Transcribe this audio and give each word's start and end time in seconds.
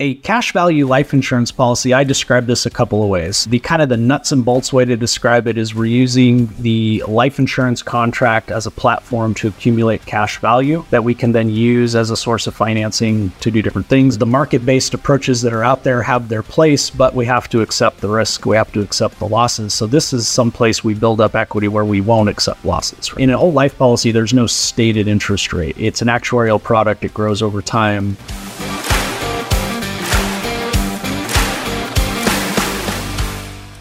a 0.00 0.14
cash 0.14 0.54
value 0.54 0.86
life 0.86 1.12
insurance 1.12 1.52
policy, 1.52 1.92
I 1.92 2.04
describe 2.04 2.46
this 2.46 2.64
a 2.64 2.70
couple 2.70 3.02
of 3.02 3.10
ways. 3.10 3.44
The 3.44 3.58
kind 3.58 3.82
of 3.82 3.90
the 3.90 3.98
nuts 3.98 4.32
and 4.32 4.42
bolts 4.42 4.72
way 4.72 4.86
to 4.86 4.96
describe 4.96 5.46
it 5.46 5.58
is 5.58 5.74
we're 5.74 5.84
using 5.84 6.48
the 6.58 7.04
life 7.06 7.38
insurance 7.38 7.82
contract 7.82 8.50
as 8.50 8.66
a 8.66 8.70
platform 8.70 9.34
to 9.34 9.48
accumulate 9.48 10.06
cash 10.06 10.38
value 10.38 10.84
that 10.88 11.04
we 11.04 11.14
can 11.14 11.32
then 11.32 11.50
use 11.50 11.94
as 11.94 12.10
a 12.10 12.16
source 12.16 12.46
of 12.46 12.54
financing 12.54 13.30
to 13.40 13.50
do 13.50 13.60
different 13.60 13.88
things. 13.88 14.16
The 14.16 14.24
market 14.24 14.64
based 14.64 14.94
approaches 14.94 15.42
that 15.42 15.52
are 15.52 15.62
out 15.62 15.84
there 15.84 16.02
have 16.02 16.30
their 16.30 16.42
place, 16.42 16.88
but 16.88 17.14
we 17.14 17.26
have 17.26 17.50
to 17.50 17.60
accept 17.60 18.00
the 18.00 18.08
risk. 18.08 18.46
We 18.46 18.56
have 18.56 18.72
to 18.72 18.80
accept 18.80 19.18
the 19.18 19.28
losses. 19.28 19.74
So 19.74 19.86
this 19.86 20.14
is 20.14 20.26
some 20.26 20.50
place 20.50 20.82
we 20.82 20.94
build 20.94 21.20
up 21.20 21.34
equity 21.34 21.68
where 21.68 21.84
we 21.84 22.00
won't 22.00 22.30
accept 22.30 22.64
losses. 22.64 23.12
In 23.18 23.28
a 23.28 23.36
whole 23.36 23.52
life 23.52 23.76
policy, 23.76 24.12
there's 24.12 24.32
no 24.32 24.46
stated 24.46 25.08
interest 25.08 25.52
rate. 25.52 25.76
It's 25.76 26.00
an 26.00 26.08
actuarial 26.08 26.62
product. 26.62 27.04
It 27.04 27.12
grows 27.12 27.42
over 27.42 27.60
time. 27.60 28.16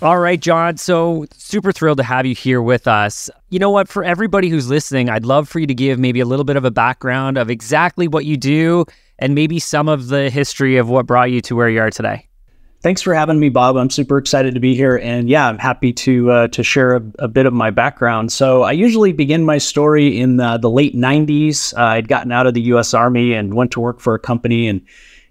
All 0.01 0.17
right, 0.17 0.39
John. 0.39 0.77
So 0.77 1.25
super 1.33 1.73
thrilled 1.73 1.97
to 1.97 2.05
have 2.05 2.25
you 2.25 2.33
here 2.33 2.61
with 2.61 2.87
us. 2.87 3.29
You 3.49 3.59
know 3.59 3.69
what? 3.69 3.89
For 3.89 4.01
everybody 4.01 4.47
who's 4.47 4.69
listening, 4.69 5.09
I'd 5.09 5.25
love 5.25 5.49
for 5.49 5.59
you 5.59 5.67
to 5.67 5.73
give 5.73 5.99
maybe 5.99 6.21
a 6.21 6.25
little 6.25 6.45
bit 6.45 6.55
of 6.55 6.63
a 6.63 6.71
background 6.71 7.37
of 7.37 7.49
exactly 7.49 8.07
what 8.07 8.23
you 8.23 8.37
do 8.37 8.85
and 9.17 9.35
maybe 9.35 9.59
some 9.59 9.89
of 9.89 10.07
the 10.07 10.29
history 10.29 10.77
of 10.77 10.87
what 10.87 11.05
brought 11.05 11.31
you 11.31 11.41
to 11.41 11.55
where 11.55 11.67
you 11.67 11.81
are 11.81 11.89
today. 11.89 12.29
Thanks 12.81 13.01
for 13.01 13.13
having 13.13 13.41
me, 13.41 13.49
Bob. 13.49 13.75
I'm 13.75 13.89
super 13.89 14.17
excited 14.17 14.53
to 14.53 14.61
be 14.61 14.73
here, 14.73 14.95
and 14.99 15.27
yeah, 15.27 15.49
I'm 15.49 15.57
happy 15.57 15.91
to 15.91 16.31
uh, 16.31 16.47
to 16.47 16.63
share 16.63 16.95
a, 16.95 17.03
a, 17.19 17.27
bit 17.27 17.45
of 17.45 17.51
my 17.51 17.69
background. 17.69 18.31
So 18.31 18.63
I 18.63 18.71
usually 18.71 19.11
begin 19.11 19.43
my 19.43 19.57
story 19.57 20.17
in 20.17 20.37
the, 20.37 20.57
the 20.59 20.69
late 20.69 20.95
'90s. 20.95 21.77
Uh, 21.77 21.81
I'd 21.81 22.07
gotten 22.07 22.31
out 22.31 22.47
of 22.47 22.53
the 22.53 22.61
U.S. 22.61 22.93
Army 22.93 23.33
and 23.33 23.53
went 23.53 23.71
to 23.71 23.81
work 23.81 23.99
for 23.99 24.15
a 24.15 24.19
company, 24.19 24.69
and 24.69 24.79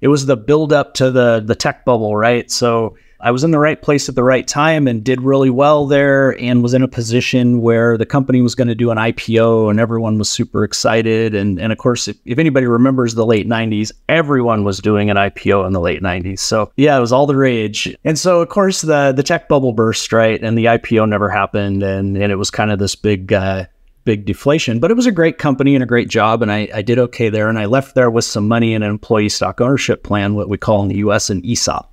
it 0.02 0.08
was 0.08 0.26
the 0.26 0.36
build 0.36 0.74
up 0.74 0.92
to 0.94 1.10
the 1.10 1.40
the 1.42 1.54
tech 1.54 1.86
bubble, 1.86 2.14
right? 2.14 2.50
So 2.50 2.98
I 3.20 3.32
was 3.32 3.42
in 3.42 3.50
the 3.50 3.58
right 3.58 3.80
place 3.80 4.08
at 4.08 4.14
the 4.14 4.22
right 4.22 4.46
time 4.46 4.86
and 4.86 5.02
did 5.02 5.22
really 5.22 5.50
well 5.50 5.86
there 5.86 6.38
and 6.40 6.62
was 6.62 6.72
in 6.72 6.82
a 6.82 6.88
position 6.88 7.60
where 7.60 7.98
the 7.98 8.06
company 8.06 8.42
was 8.42 8.54
going 8.54 8.68
to 8.68 8.76
do 8.76 8.92
an 8.92 8.98
IPO 8.98 9.70
and 9.70 9.80
everyone 9.80 10.18
was 10.18 10.30
super 10.30 10.62
excited. 10.62 11.34
And, 11.34 11.58
and 11.58 11.72
of 11.72 11.78
course, 11.78 12.06
if, 12.06 12.16
if 12.24 12.38
anybody 12.38 12.66
remembers 12.66 13.14
the 13.14 13.26
late 13.26 13.48
90s, 13.48 13.90
everyone 14.08 14.62
was 14.62 14.78
doing 14.78 15.10
an 15.10 15.16
IPO 15.16 15.66
in 15.66 15.72
the 15.72 15.80
late 15.80 16.00
90s. 16.00 16.38
So 16.38 16.70
yeah, 16.76 16.96
it 16.96 17.00
was 17.00 17.10
all 17.10 17.26
the 17.26 17.34
rage. 17.34 17.92
And 18.04 18.16
so, 18.16 18.40
of 18.40 18.50
course, 18.50 18.82
the, 18.82 19.12
the 19.12 19.24
tech 19.24 19.48
bubble 19.48 19.72
burst, 19.72 20.12
right? 20.12 20.40
And 20.40 20.56
the 20.56 20.66
IPO 20.66 21.08
never 21.08 21.28
happened. 21.28 21.82
And, 21.82 22.16
and 22.16 22.30
it 22.30 22.36
was 22.36 22.52
kind 22.52 22.70
of 22.70 22.78
this 22.78 22.94
big, 22.94 23.32
uh, 23.32 23.66
big 24.04 24.26
deflation, 24.26 24.78
but 24.78 24.92
it 24.92 24.94
was 24.94 25.06
a 25.06 25.12
great 25.12 25.38
company 25.38 25.74
and 25.74 25.82
a 25.82 25.86
great 25.86 26.08
job. 26.08 26.40
And 26.40 26.52
I, 26.52 26.68
I 26.72 26.82
did 26.82 27.00
okay 27.00 27.30
there. 27.30 27.48
And 27.48 27.58
I 27.58 27.64
left 27.64 27.96
there 27.96 28.10
with 28.10 28.24
some 28.24 28.46
money 28.46 28.74
in 28.74 28.84
an 28.84 28.90
employee 28.90 29.28
stock 29.28 29.60
ownership 29.60 30.04
plan, 30.04 30.36
what 30.36 30.48
we 30.48 30.56
call 30.56 30.82
in 30.82 30.88
the 30.88 30.98
US 30.98 31.30
an 31.30 31.44
ESOP. 31.44 31.92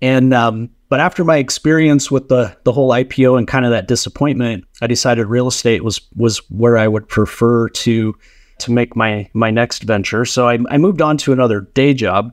And 0.00 0.32
um, 0.32 0.70
but 0.88 1.00
after 1.00 1.24
my 1.24 1.36
experience 1.36 2.10
with 2.10 2.28
the 2.28 2.56
the 2.64 2.72
whole 2.72 2.90
IPO 2.90 3.36
and 3.36 3.46
kind 3.46 3.64
of 3.64 3.72
that 3.72 3.88
disappointment, 3.88 4.64
I 4.80 4.86
decided 4.86 5.26
real 5.26 5.48
estate 5.48 5.84
was 5.84 6.00
was 6.14 6.38
where 6.50 6.76
I 6.78 6.88
would 6.88 7.08
prefer 7.08 7.68
to 7.68 8.14
to 8.58 8.72
make 8.72 8.96
my 8.96 9.28
my 9.34 9.50
next 9.50 9.82
venture. 9.82 10.24
So 10.24 10.48
I, 10.48 10.58
I 10.70 10.78
moved 10.78 11.02
on 11.02 11.16
to 11.18 11.32
another 11.32 11.60
day 11.60 11.94
job, 11.94 12.32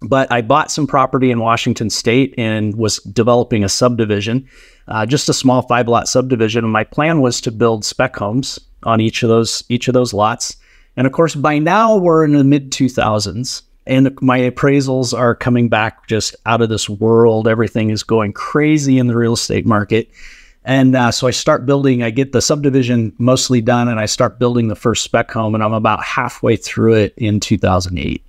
but 0.00 0.30
I 0.32 0.40
bought 0.40 0.70
some 0.70 0.86
property 0.86 1.30
in 1.30 1.40
Washington 1.40 1.90
State 1.90 2.34
and 2.38 2.76
was 2.76 2.98
developing 2.98 3.62
a 3.62 3.68
subdivision, 3.68 4.48
uh, 4.88 5.06
just 5.06 5.28
a 5.28 5.34
small 5.34 5.62
five 5.62 5.86
lot 5.88 6.08
subdivision. 6.08 6.64
And 6.64 6.72
my 6.72 6.84
plan 6.84 7.20
was 7.20 7.40
to 7.42 7.52
build 7.52 7.84
spec 7.84 8.16
homes 8.16 8.58
on 8.82 9.00
each 9.00 9.22
of 9.22 9.28
those 9.28 9.62
each 9.68 9.86
of 9.88 9.94
those 9.94 10.12
lots. 10.12 10.56
And 10.96 11.06
of 11.06 11.12
course, 11.12 11.34
by 11.34 11.58
now 11.58 11.96
we're 11.96 12.24
in 12.24 12.32
the 12.32 12.42
mid 12.42 12.72
2000s 12.72 13.62
and 13.86 14.16
my 14.20 14.40
appraisals 14.40 15.16
are 15.16 15.34
coming 15.34 15.68
back 15.68 16.06
just 16.08 16.34
out 16.44 16.60
of 16.60 16.68
this 16.68 16.88
world. 16.88 17.46
Everything 17.46 17.90
is 17.90 18.02
going 18.02 18.32
crazy 18.32 18.98
in 18.98 19.06
the 19.06 19.16
real 19.16 19.34
estate 19.34 19.66
market. 19.66 20.10
And 20.64 20.96
uh, 20.96 21.12
so 21.12 21.28
I 21.28 21.30
start 21.30 21.64
building, 21.64 22.02
I 22.02 22.10
get 22.10 22.32
the 22.32 22.42
subdivision 22.42 23.14
mostly 23.18 23.60
done, 23.60 23.86
and 23.86 24.00
I 24.00 24.06
start 24.06 24.40
building 24.40 24.66
the 24.66 24.74
first 24.74 25.04
spec 25.04 25.30
home, 25.30 25.54
and 25.54 25.62
I'm 25.62 25.72
about 25.72 26.02
halfway 26.02 26.56
through 26.56 26.94
it 26.94 27.14
in 27.16 27.38
2008. 27.38 28.24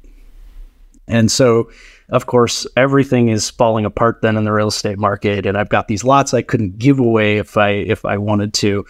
And 1.07 1.31
so, 1.31 1.71
of 2.09 2.27
course, 2.27 2.67
everything 2.77 3.29
is 3.29 3.49
falling 3.49 3.85
apart 3.85 4.21
then 4.21 4.37
in 4.37 4.43
the 4.43 4.51
real 4.51 4.67
estate 4.67 4.99
market, 4.99 5.47
and 5.47 5.57
I've 5.57 5.69
got 5.69 5.87
these 5.87 6.03
lots 6.03 6.35
I 6.35 6.43
couldn't 6.43 6.77
give 6.77 6.99
away 6.99 7.37
if 7.37 7.57
I 7.57 7.69
if 7.69 8.05
I 8.05 8.17
wanted 8.17 8.53
to 8.55 8.85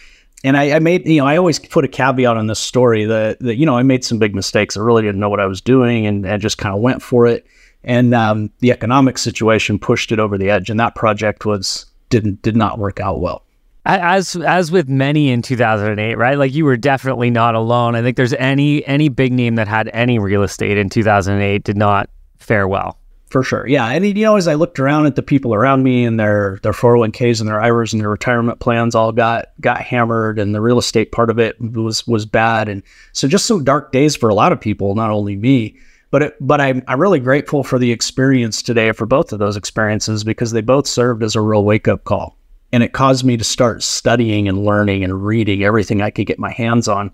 and 0.47 0.55
I, 0.55 0.77
I, 0.77 0.79
made, 0.79 1.05
you 1.05 1.19
know, 1.19 1.27
I 1.27 1.35
always 1.35 1.59
put 1.59 1.83
a 1.83 1.89
caveat 1.89 2.37
on 2.37 2.47
this 2.47 2.59
story 2.59 3.03
that, 3.03 3.37
that, 3.41 3.57
you 3.57 3.65
know, 3.65 3.77
I 3.77 3.83
made 3.83 4.05
some 4.05 4.17
big 4.17 4.33
mistakes. 4.33 4.77
I 4.77 4.79
really 4.79 5.01
didn't 5.01 5.19
know 5.19 5.29
what 5.29 5.41
I 5.41 5.45
was 5.45 5.59
doing 5.59 6.05
and, 6.05 6.25
and 6.25 6.41
just 6.41 6.57
kind 6.57 6.73
of 6.73 6.79
went 6.79 7.01
for 7.01 7.27
it. 7.27 7.45
And 7.83 8.13
um, 8.15 8.49
the 8.59 8.71
economic 8.71 9.17
situation 9.17 9.77
pushed 9.77 10.13
it 10.13 10.19
over 10.19 10.37
the 10.37 10.49
edge. 10.49 10.69
And 10.69 10.79
that 10.79 10.95
project 10.95 11.45
was, 11.45 11.85
didn't, 12.07 12.41
did 12.43 12.55
not 12.55 12.79
work 12.79 13.01
out 13.01 13.19
well. 13.19 13.43
As, 13.85 14.37
as 14.37 14.71
with 14.71 14.87
many 14.87 15.29
in 15.29 15.41
2008, 15.41 16.15
right? 16.15 16.37
Like 16.37 16.53
you 16.53 16.63
were 16.63 16.77
definitely 16.77 17.29
not 17.29 17.53
alone. 17.53 17.95
I 17.95 18.01
think 18.01 18.15
there's 18.15 18.33
any, 18.33 18.85
any 18.85 19.09
big 19.09 19.33
name 19.33 19.55
that 19.55 19.67
had 19.67 19.89
any 19.93 20.17
real 20.17 20.43
estate 20.43 20.77
in 20.77 20.89
2008 20.89 21.63
did 21.65 21.77
not 21.77 22.09
fare 22.37 22.69
well. 22.69 22.97
For 23.29 23.43
sure. 23.43 23.67
Yeah. 23.67 23.85
And, 23.87 24.05
you 24.05 24.23
know, 24.23 24.37
as 24.37 24.47
I 24.47 24.53
looked 24.53 24.79
around 24.79 25.05
at 25.05 25.17
the 25.17 25.21
people 25.21 25.53
around 25.53 25.83
me 25.83 26.05
and 26.05 26.17
their, 26.17 26.59
their 26.63 26.71
401ks 26.71 27.41
and 27.41 27.49
their 27.49 27.59
IRAs 27.59 27.91
and 27.91 28.01
their 28.01 28.09
retirement 28.09 28.59
plans 28.61 28.95
all 28.95 29.11
got, 29.11 29.47
got 29.59 29.81
hammered 29.81 30.39
and 30.39 30.55
the 30.55 30.61
real 30.61 30.77
estate 30.77 31.11
part 31.11 31.29
of 31.29 31.37
it 31.37 31.59
was, 31.59 32.07
was 32.07 32.25
bad. 32.25 32.69
And 32.69 32.83
so 33.11 33.27
just 33.27 33.45
some 33.45 33.65
dark 33.65 33.91
days 33.91 34.15
for 34.15 34.29
a 34.29 34.33
lot 34.33 34.53
of 34.53 34.61
people, 34.61 34.95
not 34.95 35.11
only 35.11 35.35
me, 35.35 35.77
but, 36.09 36.23
it, 36.23 36.35
but 36.39 36.61
I'm, 36.61 36.83
I'm 36.87 37.01
really 37.01 37.19
grateful 37.19 37.65
for 37.65 37.77
the 37.77 37.91
experience 37.91 38.61
today 38.61 38.93
for 38.93 39.05
both 39.05 39.33
of 39.33 39.39
those 39.39 39.57
experiences 39.57 40.23
because 40.23 40.51
they 40.51 40.61
both 40.61 40.87
served 40.87 41.21
as 41.21 41.35
a 41.35 41.41
real 41.41 41.65
wake 41.65 41.89
up 41.89 42.05
call. 42.05 42.37
And 42.71 42.81
it 42.81 42.93
caused 42.93 43.25
me 43.25 43.35
to 43.35 43.43
start 43.43 43.83
studying 43.83 44.47
and 44.47 44.63
learning 44.63 45.03
and 45.03 45.25
reading 45.25 45.63
everything 45.63 46.01
I 46.01 46.11
could 46.11 46.27
get 46.27 46.39
my 46.39 46.51
hands 46.51 46.87
on. 46.87 47.11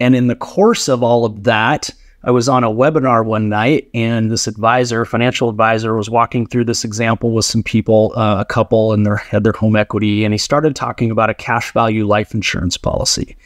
And 0.00 0.16
in 0.16 0.28
the 0.28 0.34
course 0.34 0.88
of 0.88 1.02
all 1.02 1.26
of 1.26 1.44
that, 1.44 1.90
I 2.24 2.30
was 2.30 2.48
on 2.48 2.62
a 2.62 2.70
webinar 2.70 3.24
one 3.24 3.48
night, 3.48 3.90
and 3.94 4.30
this 4.30 4.46
advisor, 4.46 5.04
financial 5.04 5.48
advisor, 5.48 5.96
was 5.96 6.08
walking 6.08 6.46
through 6.46 6.66
this 6.66 6.84
example 6.84 7.32
with 7.32 7.44
some 7.44 7.64
people, 7.64 8.12
uh, 8.16 8.36
a 8.38 8.44
couple, 8.44 8.92
and 8.92 9.04
they 9.04 9.10
had 9.28 9.42
their 9.42 9.52
home 9.52 9.74
equity, 9.74 10.24
and 10.24 10.32
he 10.32 10.38
started 10.38 10.76
talking 10.76 11.10
about 11.10 11.30
a 11.30 11.34
cash 11.34 11.72
value 11.72 12.06
life 12.06 12.32
insurance 12.32 12.76
policy. 12.76 13.36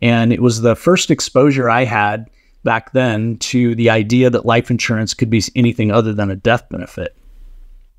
And 0.00 0.32
it 0.32 0.40
was 0.40 0.62
the 0.62 0.74
first 0.74 1.10
exposure 1.10 1.68
I 1.68 1.84
had 1.84 2.30
back 2.62 2.92
then 2.92 3.36
to 3.38 3.74
the 3.74 3.90
idea 3.90 4.30
that 4.30 4.46
life 4.46 4.70
insurance 4.70 5.12
could 5.12 5.28
be 5.28 5.42
anything 5.54 5.92
other 5.92 6.14
than 6.14 6.30
a 6.30 6.36
death 6.36 6.66
benefit. 6.70 7.14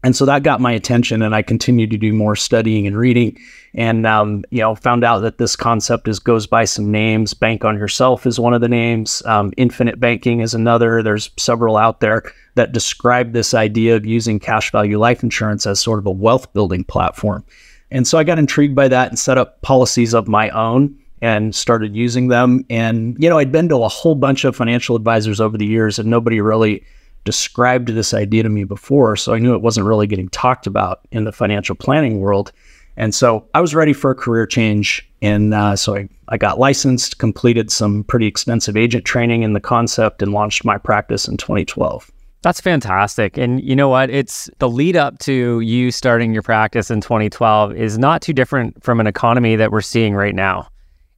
And 0.05 0.15
so 0.15 0.23
that 0.25 0.43
got 0.43 0.61
my 0.61 0.71
attention, 0.71 1.23
and 1.23 1.33
I 1.33 1.41
continued 1.41 1.89
to 1.89 1.97
do 1.97 2.13
more 2.13 2.35
studying 2.35 2.85
and 2.85 2.95
reading, 2.95 3.39
and 3.73 4.05
um, 4.05 4.43
you 4.51 4.59
know, 4.59 4.75
found 4.75 5.03
out 5.03 5.21
that 5.21 5.39
this 5.39 5.55
concept 5.55 6.07
is 6.07 6.19
goes 6.19 6.45
by 6.45 6.65
some 6.65 6.91
names. 6.91 7.33
Bank 7.33 7.65
on 7.65 7.75
yourself 7.75 8.27
is 8.27 8.39
one 8.39 8.53
of 8.53 8.61
the 8.61 8.69
names. 8.69 9.23
Um, 9.25 9.51
infinite 9.57 9.99
banking 9.99 10.41
is 10.41 10.53
another. 10.53 11.01
There's 11.01 11.31
several 11.37 11.75
out 11.75 12.01
there 12.01 12.21
that 12.53 12.71
describe 12.71 13.33
this 13.33 13.55
idea 13.55 13.95
of 13.95 14.05
using 14.05 14.39
cash 14.39 14.71
value 14.71 14.99
life 14.99 15.23
insurance 15.23 15.65
as 15.65 15.79
sort 15.79 15.97
of 15.97 16.05
a 16.05 16.11
wealth 16.11 16.53
building 16.53 16.83
platform. 16.83 17.43
And 17.89 18.07
so 18.07 18.19
I 18.19 18.23
got 18.23 18.37
intrigued 18.37 18.75
by 18.75 18.87
that 18.87 19.07
and 19.07 19.17
set 19.17 19.39
up 19.39 19.59
policies 19.63 20.13
of 20.13 20.27
my 20.27 20.51
own 20.51 20.95
and 21.23 21.55
started 21.55 21.95
using 21.95 22.27
them. 22.27 22.63
And 22.69 23.17
you 23.19 23.27
know, 23.27 23.39
I'd 23.39 23.51
been 23.51 23.69
to 23.69 23.81
a 23.81 23.87
whole 23.89 24.13
bunch 24.13 24.45
of 24.45 24.55
financial 24.55 24.95
advisors 24.95 25.41
over 25.41 25.57
the 25.57 25.65
years, 25.65 25.97
and 25.97 26.11
nobody 26.11 26.41
really 26.41 26.83
described 27.25 27.89
this 27.89 28.13
idea 28.13 28.43
to 28.43 28.49
me 28.49 28.63
before. 28.63 29.15
So 29.15 29.33
I 29.33 29.39
knew 29.39 29.53
it 29.53 29.61
wasn't 29.61 29.87
really 29.87 30.07
getting 30.07 30.29
talked 30.29 30.67
about 30.67 31.01
in 31.11 31.25
the 31.25 31.31
financial 31.31 31.75
planning 31.75 32.19
world. 32.19 32.51
And 32.97 33.13
so 33.13 33.45
I 33.53 33.61
was 33.61 33.75
ready 33.75 33.93
for 33.93 34.11
a 34.11 34.15
career 34.15 34.45
change. 34.45 35.07
And 35.21 35.53
uh, 35.53 35.75
so 35.75 35.95
I, 35.95 36.07
I 36.29 36.37
got 36.37 36.59
licensed, 36.59 37.17
completed 37.17 37.71
some 37.71 38.03
pretty 38.05 38.27
extensive 38.27 38.77
agent 38.77 39.03
training 39.05 39.43
in 39.43 39.53
the 39.53 39.59
concept, 39.59 40.21
and 40.21 40.31
launched 40.31 40.63
my 40.63 40.77
practice 40.77 41.27
in 41.27 41.37
2012. 41.37 42.09
That's 42.41 42.61
fantastic. 42.61 43.37
And 43.37 43.61
you 43.63 43.75
know 43.75 43.89
what? 43.89 44.11
It's 44.11 44.49
the 44.59 44.69
lead 44.69 44.95
up 44.95 45.17
to 45.19 45.59
you 45.61 45.91
starting 45.91 46.31
your 46.31 46.43
practice 46.43 46.91
in 46.91 47.01
2012 47.01 47.75
is 47.75 47.97
not 47.97 48.21
too 48.21 48.33
different 48.33 48.83
from 48.83 48.99
an 48.99 49.07
economy 49.07 49.55
that 49.55 49.71
we're 49.71 49.81
seeing 49.81 50.13
right 50.13 50.35
now. 50.35 50.69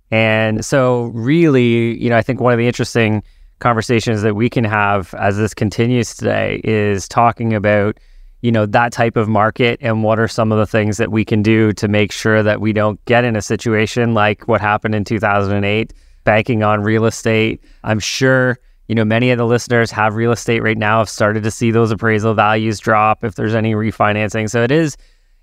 And 0.09 0.63
so, 0.63 1.07
really, 1.07 2.01
you 2.01 2.09
know, 2.09 2.15
I 2.15 2.21
think 2.21 2.39
one 2.39 2.53
of 2.53 2.59
the 2.59 2.67
interesting 2.67 3.23
conversations 3.59 4.21
that 4.21 4.35
we 4.35 4.49
can 4.49 4.63
have 4.63 5.13
as 5.15 5.37
this 5.37 5.53
continues 5.53 6.15
today 6.15 6.61
is 6.63 7.07
talking 7.07 7.53
about 7.53 7.97
you 8.41 8.51
know 8.51 8.65
that 8.65 8.91
type 8.91 9.17
of 9.17 9.27
market 9.27 9.79
and 9.81 10.03
what 10.03 10.19
are 10.19 10.27
some 10.27 10.51
of 10.51 10.57
the 10.57 10.67
things 10.67 10.97
that 10.97 11.11
we 11.11 11.25
can 11.25 11.41
do 11.41 11.73
to 11.73 11.87
make 11.87 12.11
sure 12.11 12.43
that 12.43 12.61
we 12.61 12.71
don't 12.71 13.03
get 13.05 13.23
in 13.23 13.35
a 13.35 13.41
situation 13.41 14.13
like 14.13 14.47
what 14.47 14.61
happened 14.61 14.93
in 14.93 15.03
2008 15.03 15.93
banking 16.23 16.61
on 16.61 16.83
real 16.83 17.05
estate. 17.05 17.63
I'm 17.83 17.99
sure 17.99 18.59
you 18.87 18.95
know 18.95 19.05
many 19.05 19.31
of 19.31 19.37
the 19.37 19.45
listeners 19.45 19.89
have 19.91 20.15
real 20.15 20.31
estate 20.31 20.61
right 20.61 20.77
now 20.77 20.99
have 20.99 21.09
started 21.09 21.43
to 21.43 21.51
see 21.51 21.71
those 21.71 21.89
appraisal 21.91 22.33
values 22.33 22.79
drop 22.79 23.23
if 23.23 23.35
there's 23.35 23.55
any 23.55 23.73
refinancing. 23.73 24.49
So 24.49 24.61
it 24.61 24.71
is 24.71 24.97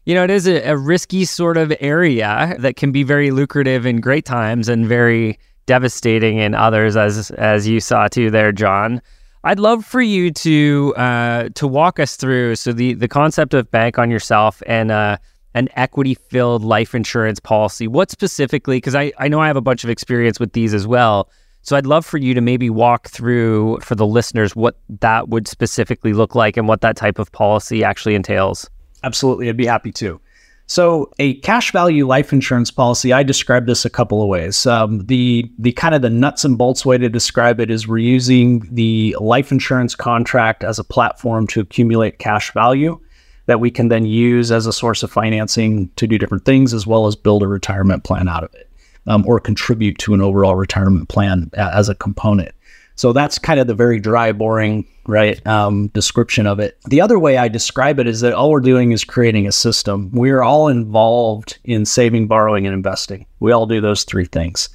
you 0.06 0.14
know 0.14 0.22
it 0.22 0.31
is 0.31 0.46
a, 0.46 0.62
a 0.62 0.76
risky 0.76 1.25
sort 1.25 1.56
of 1.56 1.72
area 1.81 2.55
that 2.58 2.76
can 2.76 2.93
be 2.93 3.02
very 3.02 3.32
lucrative 3.32 3.87
in 3.87 4.00
great 4.00 4.25
times 4.25 4.69
and 4.69 4.87
very 4.87 5.38
devastating 5.66 6.38
in 6.38 6.55
others, 6.55 6.96
as 6.96 7.31
as 7.32 7.66
you 7.66 7.81
saw 7.81 8.08
too 8.08 8.31
there, 8.31 8.52
John. 8.52 9.00
I'd 9.44 9.58
love 9.58 9.84
for 9.84 10.00
you 10.00 10.31
to 10.31 10.94
uh, 10.96 11.49
to 11.55 11.66
walk 11.66 12.00
us 12.00 12.16
through 12.16 12.56
so 12.56 12.72
the 12.72 12.94
the 12.94 13.08
concept 13.08 13.55
of 13.55 13.70
bank 13.70 13.99
on 13.99 14.11
yourself 14.11 14.62
and 14.66 14.90
uh, 14.90 15.19
an 15.55 15.69
equity 15.76 16.14
filled 16.14 16.64
life 16.64 16.94
insurance 16.94 17.40
policy. 17.40 17.87
What 17.87 18.11
specifically? 18.11 18.78
Because 18.78 18.94
I 18.94 19.12
I 19.19 19.28
know 19.28 19.40
I 19.40 19.46
have 19.46 19.56
a 19.56 19.62
bunch 19.62 19.84
of 19.84 19.90
experience 19.90 20.40
with 20.40 20.52
these 20.52 20.72
as 20.72 20.87
well. 20.87 21.31
So 21.61 21.76
I'd 21.76 21.87
love 21.87 22.05
for 22.05 22.19
you 22.19 22.34
to 22.34 22.43
maybe 22.43 22.69
walk 22.69 23.08
through 23.08 23.78
for 23.81 23.94
the 23.94 24.06
listeners 24.06 24.55
what 24.55 24.78
that 25.00 25.31
would 25.31 25.49
specifically 25.49 26.12
look 26.12 26.34
like 26.34 26.58
and 26.58 26.69
what 26.69 26.82
that 26.82 26.94
type 26.94 27.19
of 27.19 27.32
policy 27.32 27.82
actually 27.82 28.14
entails. 28.14 28.69
Absolutely, 29.02 29.49
I'd 29.49 29.56
be 29.56 29.67
happy 29.67 29.93
to. 29.93 30.20
So, 30.66 31.11
a 31.19 31.34
cash 31.40 31.72
value 31.72 32.06
life 32.06 32.32
insurance 32.32 32.70
policy, 32.70 33.12
I 33.12 33.22
describe 33.22 33.66
this 33.66 33.84
a 33.84 33.90
couple 33.90 34.22
of 34.22 34.28
ways. 34.28 34.64
Um, 34.66 35.05
the 35.06 35.50
the 35.58 35.72
kind 35.72 35.94
of 35.94 36.00
the 36.00 36.08
nuts 36.08 36.44
and 36.44 36.56
bolts 36.56 36.87
way 36.87 36.96
to 36.96 37.08
describe 37.11 37.61
it 37.61 37.70
is 37.70 37.87
we're 37.87 37.99
using 37.99 38.66
the 38.72 39.14
life 39.20 39.52
insurance 39.52 39.94
contract 39.94 40.64
as 40.64 40.78
a 40.78 40.84
platform 40.84 41.46
to 41.49 41.61
accumulate 41.61 42.19
cash 42.19 42.52
value 42.52 42.99
that 43.46 43.61
we 43.61 43.70
can 43.70 43.88
then 43.88 44.06
use 44.06 44.50
as 44.50 44.66
a 44.66 44.72
source 44.72 45.02
of 45.02 45.11
financing 45.11 45.90
to 45.96 46.06
do 46.06 46.16
different 46.16 46.44
things, 46.44 46.72
as 46.72 46.87
well 46.87 47.06
as 47.06 47.14
build 47.14 47.43
a 47.43 47.46
retirement 47.46 48.05
plan 48.05 48.26
out 48.26 48.43
of 48.43 48.55
it, 48.55 48.70
um, 49.06 49.22
or 49.26 49.38
contribute 49.38 49.99
to 49.99 50.14
an 50.14 50.22
overall 50.22 50.56
retirement 50.56 51.10
plan 51.10 51.50
as 51.55 51.90
a 51.90 51.94
component. 51.94 52.55
So 52.96 53.12
that's 53.12 53.38
kind 53.38 53.58
of 53.58 53.67
the 53.67 53.75
very 53.75 53.99
dry, 53.99 54.32
boring, 54.32 54.87
right 55.06 55.44
um, 55.46 55.88
description 55.88 56.46
of 56.46 56.61
it. 56.61 56.79
The 56.87 57.00
other 57.00 57.19
way 57.19 57.37
I 57.37 57.49
describe 57.49 57.99
it 57.99 58.06
is 58.06 58.20
that 58.20 58.32
all 58.32 58.50
we're 58.50 58.61
doing 58.61 58.93
is 58.93 59.05
creating 59.05 59.46
a 59.46 59.52
system. 59.52 60.11
We're 60.12 60.43
all 60.43 60.69
involved 60.69 61.58
in 61.64 61.85
saving, 61.85 62.29
borrowing, 62.29 62.67
and 62.67 62.75
investing. 62.75 63.26
We 63.41 63.52
all 63.52 63.67
do 63.67 63.81
those 63.81 64.05
three 64.05 64.26
things, 64.26 64.69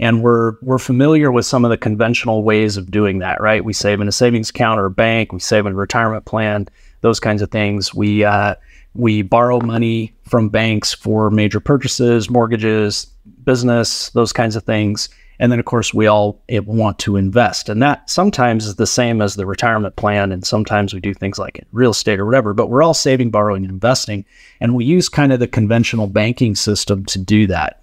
and 0.00 0.22
we're 0.22 0.54
we're 0.62 0.78
familiar 0.78 1.30
with 1.30 1.44
some 1.46 1.64
of 1.64 1.70
the 1.70 1.76
conventional 1.76 2.42
ways 2.42 2.76
of 2.76 2.90
doing 2.90 3.18
that. 3.18 3.40
Right? 3.40 3.64
We 3.64 3.72
save 3.74 4.00
in 4.00 4.08
a 4.08 4.12
savings 4.12 4.50
account 4.50 4.80
or 4.80 4.86
a 4.86 4.90
bank. 4.90 5.32
We 5.32 5.40
save 5.40 5.66
in 5.66 5.72
a 5.72 5.76
retirement 5.76 6.24
plan. 6.24 6.68
Those 7.02 7.20
kinds 7.20 7.42
of 7.42 7.50
things. 7.50 7.94
We 7.94 8.24
uh, 8.24 8.54
we 8.94 9.22
borrow 9.22 9.60
money 9.60 10.14
from 10.24 10.48
banks 10.48 10.94
for 10.94 11.30
major 11.30 11.60
purchases, 11.60 12.30
mortgages, 12.30 13.06
business, 13.44 14.10
those 14.10 14.32
kinds 14.32 14.56
of 14.56 14.64
things 14.64 15.10
and 15.38 15.52
then, 15.52 15.58
of 15.58 15.64
course, 15.64 15.94
we 15.94 16.06
all 16.06 16.42
eh, 16.48 16.58
want 16.58 16.98
to 17.00 17.16
invest. 17.16 17.68
And 17.68 17.80
that 17.82 18.08
sometimes 18.10 18.66
is 18.66 18.76
the 18.76 18.86
same 18.86 19.22
as 19.22 19.36
the 19.36 19.46
retirement 19.46 19.96
plan. 19.96 20.32
And 20.32 20.44
sometimes 20.44 20.92
we 20.92 21.00
do 21.00 21.14
things 21.14 21.38
like 21.38 21.64
real 21.72 21.92
estate 21.92 22.18
or 22.18 22.26
whatever, 22.26 22.54
but 22.54 22.68
we're 22.68 22.82
all 22.82 22.94
saving, 22.94 23.30
borrowing, 23.30 23.64
and 23.64 23.72
investing. 23.72 24.24
And 24.60 24.74
we 24.74 24.84
use 24.84 25.08
kind 25.08 25.32
of 25.32 25.38
the 25.38 25.46
conventional 25.46 26.08
banking 26.08 26.56
system 26.56 27.04
to 27.06 27.18
do 27.18 27.46
that. 27.46 27.82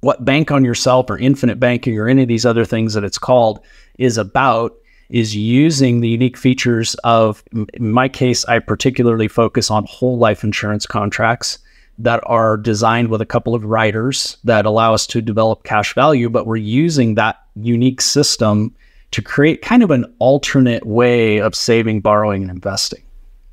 What 0.00 0.24
Bank 0.24 0.50
on 0.50 0.64
Yourself 0.64 1.08
or 1.10 1.18
Infinite 1.18 1.60
Banking 1.60 1.98
or 1.98 2.08
any 2.08 2.22
of 2.22 2.28
these 2.28 2.46
other 2.46 2.64
things 2.64 2.94
that 2.94 3.04
it's 3.04 3.18
called 3.18 3.60
is 3.98 4.18
about 4.18 4.74
is 5.10 5.36
using 5.36 6.00
the 6.00 6.08
unique 6.08 6.36
features 6.36 6.94
of, 7.04 7.44
in 7.52 7.92
my 7.92 8.08
case, 8.08 8.44
I 8.46 8.58
particularly 8.58 9.28
focus 9.28 9.70
on 9.70 9.84
whole 9.84 10.18
life 10.18 10.44
insurance 10.44 10.86
contracts 10.86 11.58
that 11.98 12.20
are 12.26 12.56
designed 12.56 13.08
with 13.08 13.20
a 13.20 13.26
couple 13.26 13.54
of 13.54 13.64
riders 13.64 14.36
that 14.44 14.66
allow 14.66 14.94
us 14.94 15.06
to 15.08 15.20
develop 15.20 15.64
cash 15.64 15.94
value, 15.94 16.28
but 16.28 16.46
we're 16.46 16.56
using 16.56 17.14
that 17.14 17.40
unique 17.54 18.00
system 18.00 18.74
to 19.12 19.22
create 19.22 19.62
kind 19.62 19.82
of 19.82 19.90
an 19.90 20.04
alternate 20.18 20.84
way 20.86 21.38
of 21.38 21.54
saving, 21.54 22.00
borrowing, 22.00 22.42
and 22.42 22.50
investing 22.50 23.02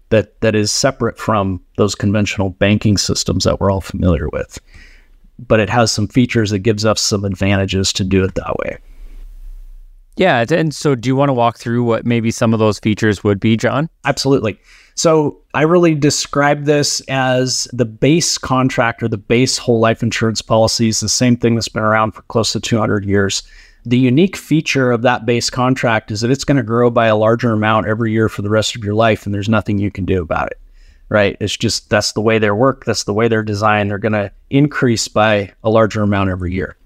that 0.10 0.40
that 0.42 0.56
is 0.56 0.72
separate 0.72 1.18
from 1.18 1.62
those 1.78 1.96
conventional 1.96 2.50
banking 2.50 2.98
systems 2.98 3.44
that 3.44 3.60
we're 3.60 3.72
all 3.72 3.82
familiar 3.82 4.28
with. 4.30 4.60
But 5.40 5.60
it 5.60 5.70
has 5.70 5.92
some 5.92 6.08
features 6.08 6.52
that 6.52 6.60
gives 6.60 6.86
us 6.86 7.02
some 7.02 7.26
advantages 7.26 7.92
to 7.94 8.04
do 8.04 8.24
it 8.24 8.36
that 8.36 8.56
way. 8.58 8.78
Yeah, 10.18 10.46
and 10.52 10.76
so 10.76 10.94
do 10.94 11.08
you 11.08 11.16
want 11.16 11.30
to 11.30 11.34
walk 11.34 11.58
through 11.58 11.84
what 11.84 12.06
maybe 12.06 12.32
some 12.32 12.54
of 12.54 12.60
those 12.60 12.80
features 12.80 13.24
would 13.24 13.40
be, 13.40 13.56
John? 13.56 13.90
Absolutely. 14.06 14.60
So 15.02 15.40
I 15.56 15.64
really 15.64 15.96
describe 15.96 16.66
this 16.66 17.02
as 17.08 17.68
the 17.74 17.86
base 17.86 18.38
contract 18.38 19.02
or 19.02 19.08
the 19.08 19.18
base 19.18 19.58
whole 19.58 19.80
life 19.80 20.04
insurance 20.04 20.44
policy 20.44 20.90
is 20.90 21.00
the 21.00 21.10
same 21.10 21.36
thing 21.38 21.56
that's 21.56 21.68
been 21.68 21.82
around 21.82 22.12
for 22.12 22.22
close 22.22 22.52
to 22.52 22.60
200 22.60 23.04
years. 23.04 23.42
The 23.84 23.98
unique 23.98 24.38
feature 24.38 24.92
of 24.92 25.02
that 25.02 25.26
base 25.26 25.50
contract 25.50 26.12
is 26.12 26.22
that 26.22 26.30
it's 26.30 26.44
going 26.44 26.58
to 26.58 26.64
grow 26.64 26.92
by 26.92 27.08
a 27.08 27.16
larger 27.16 27.52
amount 27.52 27.88
every 27.88 28.12
year 28.12 28.30
for 28.30 28.44
the 28.44 28.52
rest 28.52 28.76
of 28.76 28.84
your 28.84 28.94
life, 28.94 29.26
and 29.26 29.34
there's 29.34 29.50
nothing 29.50 29.80
you 29.80 29.90
can 29.90 30.06
do 30.06 30.22
about 30.22 30.52
it. 30.52 30.60
Right? 31.10 31.36
It's 31.40 31.58
just 31.58 31.90
that's 31.90 32.12
the 32.12 32.22
way 32.22 32.38
they 32.38 32.52
work. 32.52 32.86
That's 32.86 33.06
the 33.06 33.14
way 33.16 33.28
they're 33.28 33.42
designed. 33.42 33.90
They're 33.90 33.98
going 33.98 34.12
to 34.12 34.32
increase 34.52 35.08
by 35.08 35.52
a 35.64 35.72
larger 35.72 36.04
amount 36.04 36.30
every 36.30 36.54
year. 36.54 36.78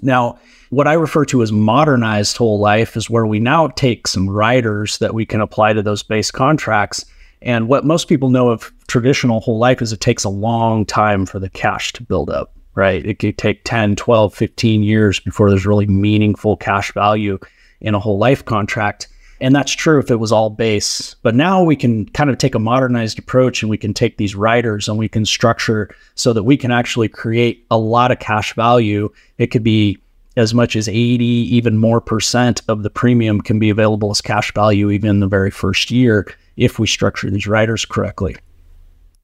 Now, 0.00 0.38
what 0.70 0.88
I 0.88 0.94
refer 0.94 1.26
to 1.26 1.42
as 1.42 1.52
modernized 1.52 2.38
whole 2.38 2.58
life 2.58 2.96
is 2.96 3.10
where 3.10 3.26
we 3.26 3.40
now 3.40 3.68
take 3.68 4.06
some 4.06 4.30
riders 4.30 4.96
that 4.98 5.12
we 5.12 5.26
can 5.26 5.42
apply 5.42 5.74
to 5.74 5.82
those 5.82 6.02
base 6.02 6.30
contracts 6.30 7.04
and 7.42 7.68
what 7.68 7.84
most 7.84 8.08
people 8.08 8.30
know 8.30 8.48
of 8.48 8.72
traditional 8.88 9.40
whole 9.40 9.58
life 9.58 9.82
is 9.82 9.92
it 9.92 10.00
takes 10.00 10.24
a 10.24 10.28
long 10.28 10.86
time 10.86 11.26
for 11.26 11.38
the 11.38 11.50
cash 11.50 11.92
to 11.94 12.02
build 12.02 12.30
up, 12.30 12.54
right? 12.74 13.04
It 13.04 13.18
could 13.18 13.38
take 13.38 13.64
10, 13.64 13.96
12, 13.96 14.34
15 14.34 14.82
years 14.82 15.20
before 15.20 15.50
there's 15.50 15.66
really 15.66 15.86
meaningful 15.86 16.56
cash 16.56 16.92
value 16.92 17.38
in 17.80 17.94
a 17.94 18.00
whole 18.00 18.18
life 18.18 18.44
contract. 18.44 19.08
And 19.38 19.54
that's 19.54 19.72
true 19.72 19.98
if 19.98 20.10
it 20.10 20.16
was 20.16 20.32
all 20.32 20.48
base. 20.48 21.14
But 21.22 21.34
now 21.34 21.62
we 21.62 21.76
can 21.76 22.08
kind 22.10 22.30
of 22.30 22.38
take 22.38 22.54
a 22.54 22.58
modernized 22.58 23.18
approach 23.18 23.62
and 23.62 23.68
we 23.68 23.76
can 23.76 23.92
take 23.92 24.16
these 24.16 24.34
riders 24.34 24.88
and 24.88 24.96
we 24.96 25.08
can 25.08 25.26
structure 25.26 25.94
so 26.14 26.32
that 26.32 26.44
we 26.44 26.56
can 26.56 26.70
actually 26.70 27.08
create 27.08 27.66
a 27.70 27.76
lot 27.76 28.10
of 28.10 28.18
cash 28.18 28.54
value. 28.54 29.10
It 29.36 29.48
could 29.48 29.62
be 29.62 29.98
as 30.38 30.54
much 30.54 30.74
as 30.74 30.88
80, 30.88 31.24
even 31.24 31.76
more 31.76 32.00
percent 32.00 32.62
of 32.68 32.82
the 32.82 32.90
premium 32.90 33.42
can 33.42 33.58
be 33.58 33.68
available 33.68 34.10
as 34.10 34.22
cash 34.22 34.52
value 34.54 34.90
even 34.90 35.10
in 35.10 35.20
the 35.20 35.26
very 35.26 35.50
first 35.50 35.90
year 35.90 36.26
if 36.56 36.78
we 36.78 36.86
structure 36.86 37.30
these 37.30 37.46
riders 37.46 37.84
correctly. 37.84 38.36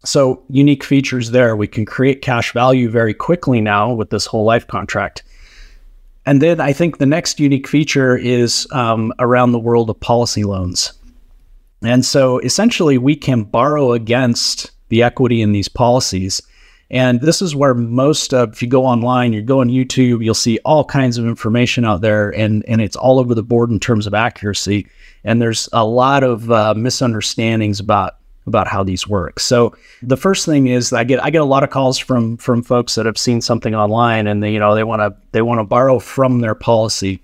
So, 0.04 0.42
unique 0.48 0.82
features 0.82 1.30
there. 1.30 1.54
We 1.54 1.68
can 1.68 1.84
create 1.84 2.22
cash 2.22 2.52
value 2.52 2.90
very 2.90 3.14
quickly 3.14 3.60
now 3.60 3.92
with 3.92 4.10
this 4.10 4.26
whole 4.26 4.44
life 4.44 4.66
contract. 4.66 5.22
And 6.26 6.42
then 6.42 6.60
I 6.60 6.72
think 6.72 6.98
the 6.98 7.06
next 7.06 7.40
unique 7.40 7.68
feature 7.68 8.16
is 8.16 8.66
um, 8.72 9.12
around 9.18 9.52
the 9.52 9.58
world 9.58 9.90
of 9.90 10.00
policy 10.00 10.44
loans. 10.44 10.92
And 11.84 12.04
so 12.04 12.38
essentially, 12.38 12.98
we 12.98 13.16
can 13.16 13.44
borrow 13.44 13.92
against 13.92 14.70
the 14.88 15.02
equity 15.02 15.40
in 15.40 15.52
these 15.52 15.68
policies. 15.68 16.40
And 16.92 17.20
this 17.20 17.42
is 17.42 17.56
where 17.56 17.74
most 17.74 18.32
of, 18.32 18.52
if 18.52 18.62
you 18.62 18.68
go 18.68 18.84
online, 18.84 19.32
you 19.32 19.42
go 19.42 19.60
on 19.60 19.70
YouTube, 19.70 20.22
you'll 20.22 20.34
see 20.34 20.58
all 20.64 20.84
kinds 20.84 21.18
of 21.18 21.26
information 21.26 21.84
out 21.84 22.02
there, 22.02 22.30
and, 22.30 22.64
and 22.68 22.80
it's 22.80 22.96
all 22.96 23.18
over 23.18 23.34
the 23.34 23.42
board 23.42 23.70
in 23.70 23.80
terms 23.80 24.06
of 24.06 24.14
accuracy 24.14 24.86
and 25.24 25.40
there's 25.40 25.68
a 25.72 25.84
lot 25.84 26.22
of 26.24 26.50
uh, 26.50 26.74
misunderstandings 26.74 27.80
about 27.80 28.16
about 28.44 28.66
how 28.66 28.82
these 28.82 29.06
work. 29.06 29.38
So 29.38 29.72
the 30.02 30.16
first 30.16 30.44
thing 30.44 30.66
is 30.66 30.92
I 30.92 31.04
get 31.04 31.22
I 31.22 31.30
get 31.30 31.42
a 31.42 31.46
lot 31.46 31.62
of 31.62 31.70
calls 31.70 31.98
from 31.98 32.36
from 32.36 32.62
folks 32.62 32.94
that 32.96 33.06
have 33.06 33.18
seen 33.18 33.40
something 33.40 33.74
online 33.74 34.26
and 34.26 34.42
they 34.42 34.52
you 34.52 34.58
know 34.58 34.74
they 34.74 34.84
want 34.84 35.00
to 35.00 35.14
they 35.32 35.42
want 35.42 35.60
to 35.60 35.64
borrow 35.64 35.98
from 35.98 36.40
their 36.40 36.54
policy. 36.54 37.22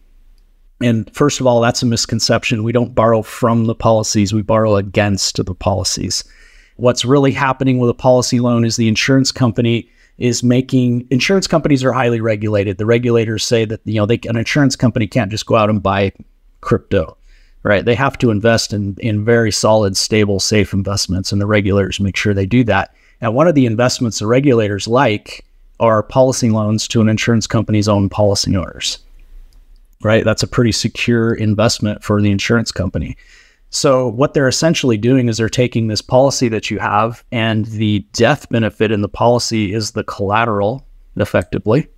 And 0.81 1.13
first 1.13 1.41
of 1.41 1.47
all, 1.47 1.61
that's 1.61 1.83
a 1.83 1.87
misconception. 1.87 2.63
We 2.63 2.71
don't 2.71 2.95
borrow 2.95 3.23
from 3.23 3.65
the 3.67 3.75
policies, 3.75 4.33
we 4.33 4.43
borrow 4.43 4.77
against 4.77 5.45
the 5.45 5.55
policies. 5.55 6.23
What's 6.79 7.05
really 7.05 7.33
happening 7.33 7.79
with 7.79 7.91
a 7.91 7.95
policy 7.95 8.41
loan 8.41 8.65
is 8.65 8.77
the 8.77 8.89
insurance 8.89 9.31
company 9.31 9.89
is 10.17 10.43
making 10.43 11.07
insurance 11.11 11.47
companies 11.47 11.85
are 11.85 11.93
highly 11.93 12.21
regulated. 12.21 12.79
The 12.79 12.87
regulators 12.87 13.45
say 13.45 13.65
that 13.67 13.81
you 13.85 13.95
know 13.95 14.07
they 14.07 14.19
an 14.29 14.37
insurance 14.37 14.75
company 14.75 15.07
can't 15.07 15.31
just 15.31 15.47
go 15.47 15.55
out 15.55 15.71
and 15.71 15.83
buy 15.83 16.13
crypto 16.61 17.19
right? 17.63 17.85
They 17.85 17.95
have 17.95 18.19
to 18.19 18.31
invest 18.31 18.73
in, 18.73 18.97
in 18.99 19.25
very 19.25 19.53
solid, 19.53 19.97
stable, 19.97 20.41
safe 20.41 20.73
investments, 20.73 21.33
and 21.33 21.41
the 21.41 21.47
regulators 21.47 22.01
make 22.01 22.17
sure 22.17 22.35
they 22.35 22.47
do 22.47 22.65
that. 22.65 22.95
And 23.21 23.35
one 23.35 23.49
of 23.49 23.55
the 23.55 23.67
investments 23.67 24.21
the 24.21 24.27
regulators 24.27 24.87
like 24.87 25.45
are 25.81 26.03
policy 26.03 26.51
loans 26.51 26.89
to 26.89 27.01
an 27.01 27.09
insurance 27.09 27.47
company's 27.47 27.89
own 27.89 28.09
policy 28.09 28.57
owners, 28.57 28.99
right? 30.03 30.25
That's 30.25 30.43
a 30.43 30.49
pretty 30.49 30.73
secure 30.73 31.35
investment 31.35 32.03
for 32.03 32.23
the 32.23 32.31
insurance 32.31 32.73
company. 32.73 33.17
So, 33.71 34.09
what 34.09 34.33
they're 34.33 34.49
essentially 34.49 34.97
doing 34.97 35.29
is 35.29 35.37
they're 35.37 35.49
taking 35.49 35.89
this 35.89 36.01
policy 36.01 36.49
that 36.49 36.71
you 36.71 36.79
have, 36.79 37.23
and 37.31 37.67
the 37.67 38.01
death 38.13 38.49
benefit 38.49 38.91
in 38.91 39.03
the 39.03 39.09
policy 39.09 39.75
is 39.75 39.91
the 39.91 40.05
collateral 40.05 40.87
effectively, 41.17 41.89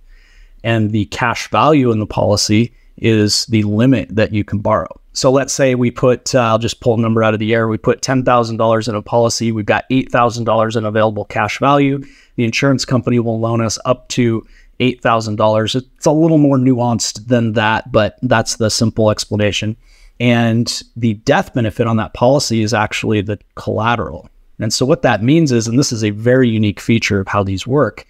and 0.63 0.91
the 0.91 1.05
cash 1.05 1.49
value 1.49 1.91
in 1.91 1.99
the 1.99 2.05
policy 2.05 2.73
is 2.97 3.45
the 3.47 3.63
limit 3.63 4.13
that 4.15 4.33
you 4.33 4.43
can 4.43 4.59
borrow. 4.59 4.87
So 5.13 5.31
let's 5.31 5.53
say 5.53 5.75
we 5.75 5.91
put, 5.91 6.35
uh, 6.35 6.39
I'll 6.39 6.59
just 6.59 6.81
pull 6.81 6.93
a 6.93 7.01
number 7.01 7.23
out 7.23 7.33
of 7.33 7.39
the 7.39 7.53
air. 7.53 7.67
We 7.67 7.77
put 7.77 8.01
$10,000 8.01 8.87
in 8.87 8.95
a 8.95 9.01
policy. 9.01 9.51
We've 9.51 9.65
got 9.65 9.89
$8,000 9.89 10.77
in 10.77 10.85
available 10.85 11.25
cash 11.25 11.59
value. 11.59 12.01
The 12.35 12.45
insurance 12.45 12.85
company 12.85 13.19
will 13.19 13.39
loan 13.39 13.59
us 13.59 13.77
up 13.83 14.07
to 14.09 14.45
$8,000. 14.79 15.75
It's 15.75 16.05
a 16.05 16.11
little 16.11 16.37
more 16.37 16.57
nuanced 16.57 17.27
than 17.27 17.53
that, 17.53 17.91
but 17.91 18.17
that's 18.21 18.55
the 18.55 18.69
simple 18.69 19.11
explanation. 19.11 19.75
And 20.21 20.81
the 20.95 21.15
death 21.15 21.53
benefit 21.53 21.87
on 21.87 21.97
that 21.97 22.13
policy 22.13 22.61
is 22.61 22.73
actually 22.73 23.21
the 23.21 23.39
collateral. 23.55 24.29
And 24.59 24.71
so 24.71 24.85
what 24.85 25.01
that 25.01 25.23
means 25.23 25.51
is, 25.51 25.67
and 25.67 25.79
this 25.79 25.91
is 25.91 26.03
a 26.03 26.11
very 26.11 26.47
unique 26.47 26.79
feature 26.79 27.19
of 27.19 27.27
how 27.27 27.43
these 27.43 27.65
work, 27.65 28.05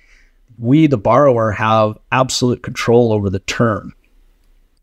we, 0.58 0.86
the 0.86 0.98
borrower, 0.98 1.52
have 1.52 1.98
absolute 2.12 2.62
control 2.62 3.14
over 3.14 3.30
the 3.30 3.40
term 3.40 3.96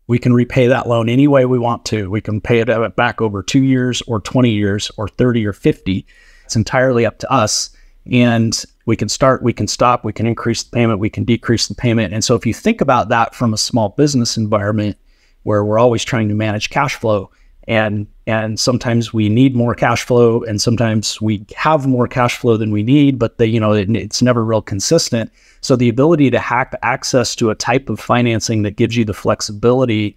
we 0.09 0.17
can 0.17 0.33
repay 0.33 0.65
that 0.65 0.87
loan 0.87 1.07
any 1.07 1.27
way 1.27 1.45
we 1.45 1.59
want 1.59 1.85
to. 1.85 2.09
We 2.09 2.19
can 2.19 2.41
pay 2.41 2.61
it 2.61 2.95
back 2.95 3.21
over 3.21 3.43
two 3.43 3.61
years 3.61 4.01
or 4.07 4.19
20 4.19 4.49
years 4.49 4.89
or 4.97 5.07
30 5.07 5.45
or 5.45 5.53
50. 5.53 6.03
It's 6.45 6.55
entirely 6.55 7.05
up 7.05 7.19
to 7.19 7.31
us. 7.31 7.69
And 8.11 8.59
we 8.87 8.95
can 8.95 9.07
start, 9.07 9.43
we 9.43 9.53
can 9.53 9.67
stop, 9.67 10.03
we 10.03 10.11
can 10.11 10.25
increase 10.25 10.63
the 10.63 10.71
payment, 10.71 10.99
we 10.99 11.11
can 11.11 11.25
decrease 11.25 11.67
the 11.67 11.75
payment. 11.75 12.11
And 12.11 12.23
so 12.23 12.33
if 12.33 12.43
you 12.43 12.55
think 12.55 12.81
about 12.81 13.09
that 13.09 13.35
from 13.35 13.53
a 13.53 13.57
small 13.57 13.89
business 13.89 14.35
environment 14.35 14.97
where 15.49 15.65
we're 15.65 15.79
always 15.79 16.03
trying 16.03 16.29
to 16.29 16.35
manage 16.35 16.69
cash 16.69 16.93
flow, 16.93 17.31
and 17.67 18.05
and 18.27 18.59
sometimes 18.59 19.11
we 19.11 19.29
need 19.29 19.55
more 19.55 19.73
cash 19.73 20.03
flow 20.03 20.43
and 20.43 20.61
sometimes 20.61 21.19
we 21.19 21.43
have 21.55 21.87
more 21.87 22.07
cash 22.07 22.37
flow 22.37 22.57
than 22.57 22.71
we 22.71 22.83
need 22.83 23.17
but 23.17 23.37
the 23.39 23.47
you 23.47 23.59
know 23.59 23.73
it, 23.73 23.89
it's 23.95 24.21
never 24.21 24.45
real 24.45 24.61
consistent. 24.61 25.31
So 25.61 25.75
the 25.75 25.89
ability 25.89 26.29
to 26.29 26.39
hack 26.39 26.73
access 26.83 27.35
to 27.35 27.49
a 27.49 27.55
type 27.55 27.89
of 27.89 27.99
financing 27.99 28.61
that 28.61 28.75
gives 28.75 28.95
you 28.95 29.05
the 29.05 29.13
flexibility 29.13 30.15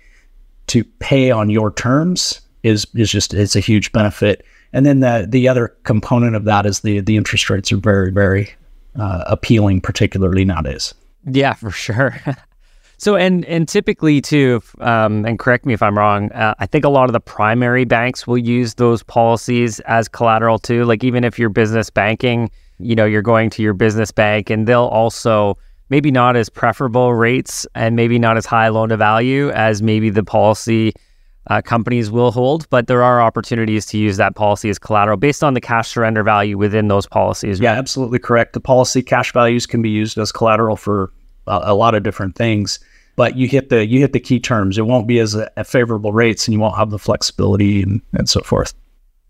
to 0.68 0.84
pay 1.00 1.30
on 1.30 1.48
your 1.50 1.72
terms 1.72 2.42
is 2.62 2.86
is 2.94 3.10
just 3.10 3.34
it's 3.34 3.56
a 3.56 3.60
huge 3.60 3.90
benefit. 3.92 4.44
And 4.74 4.86
then 4.86 5.00
the 5.00 5.26
the 5.28 5.48
other 5.48 5.68
component 5.84 6.36
of 6.36 6.44
that 6.44 6.66
is 6.66 6.80
the 6.80 7.00
the 7.00 7.16
interest 7.16 7.48
rates 7.50 7.72
are 7.72 7.78
very 7.78 8.12
very 8.12 8.50
uh, 8.98 9.24
appealing 9.26 9.80
particularly 9.80 10.44
nowadays. 10.44 10.94
Yeah 11.24 11.54
for 11.54 11.70
sure 11.70 12.18
So 13.02 13.16
and 13.16 13.44
and 13.46 13.66
typically 13.66 14.20
too, 14.20 14.62
um, 14.78 15.26
and 15.26 15.36
correct 15.36 15.66
me 15.66 15.74
if 15.74 15.82
I'm 15.82 15.98
wrong. 15.98 16.30
Uh, 16.30 16.54
I 16.60 16.66
think 16.66 16.84
a 16.84 16.88
lot 16.88 17.08
of 17.08 17.12
the 17.12 17.18
primary 17.18 17.84
banks 17.84 18.28
will 18.28 18.38
use 18.38 18.74
those 18.74 19.02
policies 19.02 19.80
as 19.80 20.06
collateral 20.06 20.56
too. 20.60 20.84
Like 20.84 21.02
even 21.02 21.24
if 21.24 21.36
you're 21.36 21.48
business 21.48 21.90
banking, 21.90 22.48
you 22.78 22.94
know, 22.94 23.04
you're 23.04 23.20
going 23.20 23.50
to 23.50 23.62
your 23.62 23.74
business 23.74 24.12
bank, 24.12 24.50
and 24.50 24.68
they'll 24.68 24.82
also 24.82 25.58
maybe 25.88 26.12
not 26.12 26.36
as 26.36 26.48
preferable 26.48 27.12
rates 27.12 27.66
and 27.74 27.96
maybe 27.96 28.20
not 28.20 28.36
as 28.36 28.46
high 28.46 28.68
loan 28.68 28.90
to 28.90 28.96
value 28.96 29.50
as 29.50 29.82
maybe 29.82 30.08
the 30.08 30.22
policy 30.22 30.92
uh, 31.48 31.60
companies 31.60 32.08
will 32.08 32.30
hold, 32.30 32.70
but 32.70 32.86
there 32.86 33.02
are 33.02 33.20
opportunities 33.20 33.84
to 33.86 33.98
use 33.98 34.16
that 34.16 34.36
policy 34.36 34.70
as 34.70 34.78
collateral 34.78 35.16
based 35.16 35.42
on 35.42 35.54
the 35.54 35.60
cash 35.60 35.88
surrender 35.88 36.22
value 36.22 36.56
within 36.56 36.86
those 36.86 37.08
policies. 37.08 37.58
Yeah, 37.58 37.72
absolutely 37.72 38.20
correct. 38.20 38.52
The 38.52 38.60
policy 38.60 39.02
cash 39.02 39.32
values 39.32 39.66
can 39.66 39.82
be 39.82 39.90
used 39.90 40.18
as 40.18 40.30
collateral 40.30 40.76
for 40.76 41.12
a, 41.48 41.62
a 41.64 41.74
lot 41.74 41.96
of 41.96 42.04
different 42.04 42.36
things 42.36 42.78
but 43.16 43.36
you 43.36 43.48
hit 43.48 43.68
the 43.68 43.86
you 43.86 44.00
hit 44.00 44.12
the 44.12 44.20
key 44.20 44.40
terms. 44.40 44.78
It 44.78 44.86
won't 44.86 45.06
be 45.06 45.18
as 45.18 45.34
a, 45.34 45.50
a 45.56 45.64
favorable 45.64 46.12
rates, 46.12 46.46
and 46.46 46.52
you 46.52 46.60
won't 46.60 46.76
have 46.76 46.90
the 46.90 46.98
flexibility 46.98 47.82
and, 47.82 48.00
and 48.14 48.28
so 48.28 48.40
forth. 48.40 48.74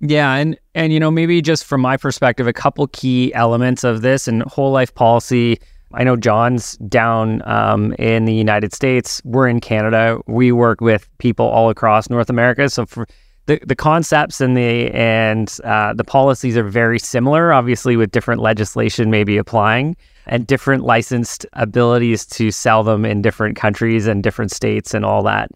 Yeah, 0.01 0.35
and 0.35 0.59
and 0.75 0.93
you 0.93 1.01
know 1.01 1.11
maybe 1.11 1.41
just 1.41 1.65
from 1.65 1.81
my 1.81 1.97
perspective, 1.97 2.47
a 2.47 2.53
couple 2.53 2.87
key 2.89 3.33
elements 3.35 3.85
of 3.85 4.03
this 4.03 4.27
and 4.27 4.43
whole 4.43 4.73
life 4.73 4.95
policy. 4.95 5.59
I 5.95 6.05
know 6.05 6.17
John's 6.17 6.77
down 6.79 7.43
um, 7.47 7.93
in 7.99 8.25
the 8.25 8.35
United 8.35 8.73
States. 8.73 9.21
We're 9.25 9.47
in 9.47 9.61
Canada. 9.61 10.19
We 10.27 10.51
work 10.51 10.81
with 10.81 11.09
people 11.19 11.47
all 11.47 11.69
across 11.69 12.09
North 12.09 12.31
America. 12.31 12.69
So 12.71 12.87
for 12.87 13.07
the, 13.47 13.61
the 13.67 13.75
concepts 13.75 14.41
and 14.41 14.57
the 14.57 14.91
and 14.93 15.59
uh, 15.65 15.93
the 15.95 16.05
policies 16.05 16.57
are 16.57 16.63
very 16.63 16.99
similar, 16.99 17.53
obviously 17.53 17.97
with 17.97 18.13
different 18.13 18.41
legislation 18.41 19.11
maybe 19.11 19.37
applying 19.37 19.97
and 20.27 20.47
different 20.47 20.85
licensed 20.85 21.45
abilities 21.55 22.25
to 22.27 22.51
sell 22.51 22.85
them 22.85 23.05
in 23.05 23.23
different 23.23 23.57
countries 23.57 24.07
and 24.07 24.23
different 24.23 24.53
states 24.53 24.95
and 24.95 25.05
all 25.05 25.23
that. 25.25 25.51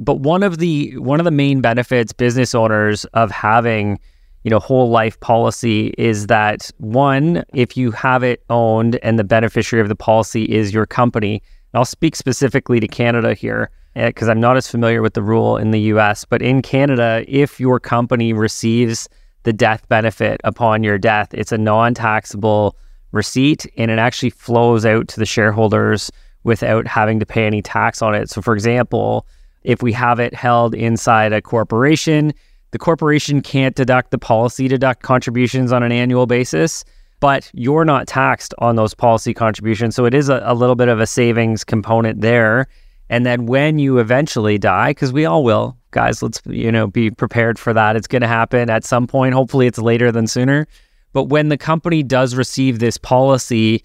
But 0.00 0.20
one 0.20 0.42
of 0.42 0.58
the 0.58 0.96
one 0.98 1.20
of 1.20 1.24
the 1.24 1.30
main 1.30 1.60
benefits 1.60 2.12
business 2.12 2.54
owners 2.54 3.04
of 3.06 3.30
having 3.30 3.98
you 4.44 4.50
know 4.50 4.60
whole 4.60 4.90
life 4.90 5.18
policy 5.20 5.94
is 5.98 6.28
that 6.28 6.70
one 6.78 7.44
if 7.52 7.76
you 7.76 7.90
have 7.90 8.22
it 8.22 8.44
owned 8.50 8.96
and 9.02 9.18
the 9.18 9.24
beneficiary 9.24 9.80
of 9.80 9.88
the 9.88 9.96
policy 9.96 10.44
is 10.44 10.72
your 10.72 10.86
company 10.86 11.42
and 11.72 11.78
I'll 11.78 11.84
speak 11.84 12.14
specifically 12.14 12.78
to 12.78 12.86
Canada 12.86 13.34
here 13.34 13.70
because 13.94 14.28
eh, 14.28 14.30
I'm 14.30 14.40
not 14.40 14.56
as 14.56 14.68
familiar 14.68 15.02
with 15.02 15.14
the 15.14 15.22
rule 15.22 15.56
in 15.56 15.70
the 15.70 15.80
US 15.80 16.24
but 16.24 16.42
in 16.42 16.62
Canada 16.62 17.24
if 17.28 17.58
your 17.58 17.80
company 17.80 18.32
receives 18.32 19.08
the 19.44 19.52
death 19.52 19.88
benefit 19.88 20.40
upon 20.44 20.82
your 20.82 20.98
death 20.98 21.32
it's 21.32 21.52
a 21.52 21.58
non-taxable 21.58 22.76
receipt 23.14 23.66
and 23.76 23.90
it 23.90 23.98
actually 23.98 24.30
flows 24.30 24.84
out 24.84 25.08
to 25.08 25.20
the 25.20 25.26
shareholders 25.26 26.10
without 26.42 26.86
having 26.86 27.18
to 27.18 27.26
pay 27.26 27.46
any 27.46 27.62
tax 27.62 28.02
on 28.02 28.14
it. 28.14 28.28
So, 28.28 28.42
for 28.42 28.54
example, 28.54 29.26
if 29.62 29.82
we 29.82 29.92
have 29.92 30.20
it 30.20 30.34
held 30.34 30.74
inside 30.74 31.32
a 31.32 31.40
corporation, 31.40 32.34
the 32.72 32.78
corporation 32.78 33.40
can't 33.40 33.74
deduct 33.74 34.10
the 34.10 34.18
policy 34.18 34.68
deduct 34.68 35.02
contributions 35.02 35.72
on 35.72 35.82
an 35.82 35.92
annual 35.92 36.26
basis, 36.26 36.84
but 37.20 37.50
you're 37.54 37.84
not 37.84 38.06
taxed 38.06 38.52
on 38.58 38.76
those 38.76 38.92
policy 38.92 39.32
contributions. 39.32 39.94
So, 39.94 40.04
it 40.04 40.12
is 40.12 40.28
a, 40.28 40.42
a 40.44 40.54
little 40.54 40.76
bit 40.76 40.88
of 40.88 41.00
a 41.00 41.06
savings 41.06 41.64
component 41.64 42.20
there. 42.20 42.68
And 43.10 43.26
then 43.26 43.46
when 43.46 43.78
you 43.78 43.98
eventually 43.98 44.58
die, 44.58 44.90
because 44.90 45.12
we 45.12 45.26
all 45.26 45.44
will, 45.44 45.76
guys, 45.90 46.22
let's 46.22 46.40
you 46.46 46.72
know 46.72 46.86
be 46.86 47.10
prepared 47.10 47.58
for 47.58 47.72
that. 47.72 47.96
It's 47.96 48.06
going 48.06 48.22
to 48.22 48.28
happen 48.28 48.70
at 48.70 48.84
some 48.84 49.06
point. 49.06 49.34
Hopefully, 49.34 49.66
it's 49.66 49.78
later 49.78 50.10
than 50.10 50.26
sooner. 50.26 50.66
But 51.12 51.24
when 51.24 51.48
the 51.48 51.58
company 51.58 52.02
does 52.02 52.34
receive 52.34 52.78
this 52.78 52.98
policy, 52.98 53.84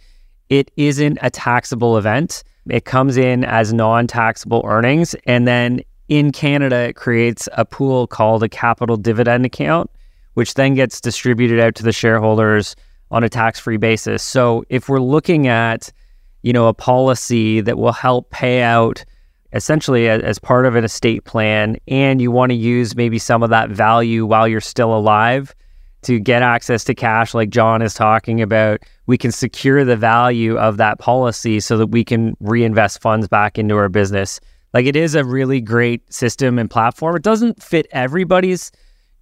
it 0.49 0.71
isn't 0.77 1.19
a 1.21 1.29
taxable 1.29 1.97
event. 1.97 2.43
It 2.69 2.85
comes 2.85 3.17
in 3.17 3.43
as 3.45 3.71
non 3.73 4.07
taxable 4.07 4.63
earnings. 4.65 5.15
And 5.25 5.47
then 5.47 5.81
in 6.07 6.31
Canada, 6.31 6.75
it 6.89 6.95
creates 6.95 7.47
a 7.53 7.65
pool 7.65 8.07
called 8.07 8.43
a 8.43 8.49
capital 8.49 8.97
dividend 8.97 9.45
account, 9.45 9.91
which 10.33 10.55
then 10.55 10.73
gets 10.73 10.99
distributed 10.99 11.59
out 11.59 11.75
to 11.75 11.83
the 11.83 11.91
shareholders 11.91 12.75
on 13.11 13.23
a 13.23 13.29
tax 13.29 13.59
free 13.59 13.77
basis. 13.77 14.23
So 14.23 14.63
if 14.69 14.89
we're 14.89 14.99
looking 14.99 15.47
at, 15.47 15.91
you 16.41 16.53
know, 16.53 16.67
a 16.67 16.73
policy 16.73 17.61
that 17.61 17.77
will 17.77 17.91
help 17.91 18.29
pay 18.29 18.61
out 18.61 19.03
essentially 19.51 20.07
as, 20.07 20.21
as 20.21 20.39
part 20.39 20.65
of 20.65 20.75
an 20.75 20.83
estate 20.83 21.23
plan, 21.25 21.77
and 21.87 22.21
you 22.21 22.31
want 22.31 22.51
to 22.51 22.55
use 22.55 22.95
maybe 22.95 23.17
some 23.17 23.41
of 23.41 23.49
that 23.49 23.69
value 23.69 24.25
while 24.25 24.47
you're 24.47 24.61
still 24.61 24.95
alive, 24.95 25.55
to 26.01 26.19
get 26.19 26.41
access 26.41 26.83
to 26.85 26.95
cash, 26.95 27.33
like 27.33 27.49
John 27.49 27.81
is 27.81 27.93
talking 27.93 28.41
about, 28.41 28.81
we 29.07 29.17
can 29.17 29.31
secure 29.31 29.83
the 29.83 29.97
value 29.97 30.57
of 30.57 30.77
that 30.77 30.99
policy 30.99 31.59
so 31.59 31.77
that 31.77 31.87
we 31.87 32.05
can 32.05 32.37
reinvest 32.39 33.01
funds 33.01 33.27
back 33.27 33.57
into 33.57 33.75
our 33.75 33.89
business. 33.89 34.39
Like 34.73 34.85
it 34.85 34.95
is 34.95 35.15
a 35.15 35.25
really 35.25 35.59
great 35.59 36.13
system 36.13 36.57
and 36.57 36.69
platform. 36.69 37.15
It 37.15 37.23
doesn't 37.23 37.61
fit 37.61 37.87
everybody's 37.91 38.71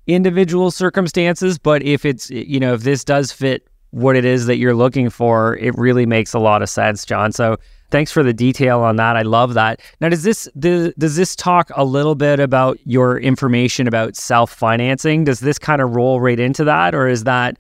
individual 0.06 0.70
circumstances, 0.70 1.58
but 1.58 1.82
if 1.82 2.06
it's, 2.06 2.30
you 2.30 2.60
know, 2.60 2.74
if 2.74 2.82
this 2.82 3.04
does 3.04 3.32
fit 3.32 3.68
what 3.92 4.16
it 4.16 4.26
is 4.26 4.46
that 4.48 4.58
you're 4.58 4.76
looking 4.76 5.10
for, 5.10 5.58
it 5.58 5.76
really 5.78 6.06
makes 6.06 6.34
a 6.34 6.40
lot 6.40 6.62
of 6.62 6.70
sense, 6.70 7.06
John. 7.06 7.32
So 7.32 7.58
Thanks 7.90 8.12
for 8.12 8.22
the 8.22 8.34
detail 8.34 8.82
on 8.82 8.98
that. 8.98 9.16
I 9.16 9.22
love 9.22 9.54
that. 9.54 9.80
Now, 10.02 10.10
does 10.10 10.24
this 10.24 10.50
does, 10.60 10.94
does 10.96 11.16
this 11.16 11.36
talk 11.36 11.72
a 11.76 11.86
little 11.86 12.16
bit 12.16 12.40
about 12.40 12.80
your 12.84 13.18
information 13.18 13.88
about 13.88 14.18
self 14.18 14.52
financing? 14.52 15.24
Does 15.24 15.40
this 15.40 15.58
kind 15.58 15.82
of 15.82 15.96
roll 15.96 16.20
right 16.20 16.40
into 16.40 16.66
that, 16.66 16.94
or 16.94 17.08
is 17.08 17.24
that? 17.24 17.58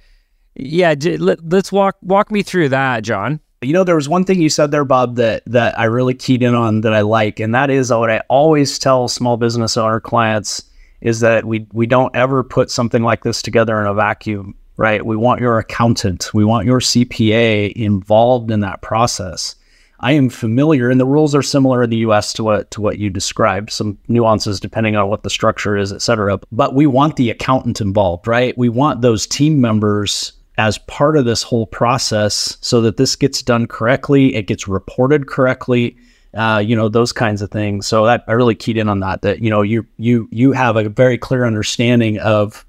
Yeah, 0.55 0.95
let, 1.19 1.39
let's 1.47 1.71
walk 1.71 1.95
walk 2.01 2.29
me 2.29 2.43
through 2.43 2.69
that, 2.69 3.03
John. 3.03 3.39
You 3.61 3.73
know, 3.73 3.83
there 3.83 3.95
was 3.95 4.09
one 4.09 4.25
thing 4.25 4.41
you 4.41 4.49
said 4.49 4.71
there, 4.71 4.83
Bob, 4.83 5.15
that 5.15 5.43
that 5.45 5.79
I 5.79 5.85
really 5.85 6.13
keyed 6.13 6.43
in 6.43 6.55
on 6.55 6.81
that 6.81 6.93
I 6.93 7.01
like, 7.01 7.39
and 7.39 7.55
that 7.55 7.69
is 7.69 7.89
what 7.89 8.11
I 8.11 8.19
always 8.27 8.77
tell 8.77 9.07
small 9.07 9.37
business 9.37 9.77
owner 9.77 10.01
clients 10.01 10.61
is 10.99 11.21
that 11.21 11.45
we 11.45 11.67
we 11.71 11.85
don't 11.85 12.13
ever 12.15 12.43
put 12.43 12.69
something 12.69 13.01
like 13.01 13.23
this 13.23 13.41
together 13.41 13.79
in 13.79 13.87
a 13.87 13.93
vacuum, 13.93 14.55
right? 14.77 15.05
We 15.05 15.17
want 15.17 15.41
your 15.41 15.57
accountant, 15.57 16.33
we 16.33 16.45
want 16.45 16.65
your 16.65 16.79
CPA 16.79 17.73
involved 17.73 18.51
in 18.51 18.61
that 18.61 18.81
process. 18.81 19.55
I 19.99 20.11
am 20.11 20.29
familiar, 20.29 20.91
and 20.91 20.99
the 20.99 21.05
rules 21.05 21.33
are 21.33 21.41
similar 21.41 21.81
in 21.81 21.89
the 21.89 21.97
U.S. 21.97 22.31
to 22.33 22.43
what 22.43 22.69
to 22.71 22.81
what 22.81 22.99
you 22.99 23.09
described. 23.09 23.71
Some 23.71 23.97
nuances 24.07 24.59
depending 24.59 24.95
on 24.95 25.09
what 25.09 25.23
the 25.23 25.29
structure 25.29 25.75
is, 25.75 25.91
et 25.91 26.03
cetera. 26.03 26.39
But 26.51 26.75
we 26.75 26.85
want 26.85 27.15
the 27.15 27.31
accountant 27.31 27.81
involved, 27.81 28.27
right? 28.27 28.55
We 28.57 28.69
want 28.69 29.01
those 29.01 29.25
team 29.25 29.59
members 29.59 30.33
as 30.59 30.77
part 30.79 31.17
of 31.17 31.25
this 31.25 31.41
whole 31.41 31.65
process, 31.65 32.57
so 32.61 32.81
that 32.81 32.97
this 32.97 33.15
gets 33.15 33.41
done 33.41 33.65
correctly, 33.65 34.35
it 34.35 34.45
gets 34.45 34.67
reported 34.67 35.27
correctly. 35.27 35.97
Uh, 36.35 36.59
you 36.59 36.75
know 36.75 36.89
those 36.89 37.11
kinds 37.11 37.41
of 37.41 37.49
things. 37.49 37.87
So 37.87 38.05
that 38.05 38.23
I 38.27 38.33
really 38.33 38.53
keyed 38.53 38.77
in 38.77 38.89
on 38.89 38.99
that. 38.99 39.23
That 39.23 39.41
you 39.41 39.49
know 39.49 39.63
you 39.63 39.87
you 39.97 40.27
you 40.31 40.51
have 40.51 40.75
a 40.75 40.89
very 40.89 41.17
clear 41.17 41.43
understanding 41.43 42.19
of 42.19 42.66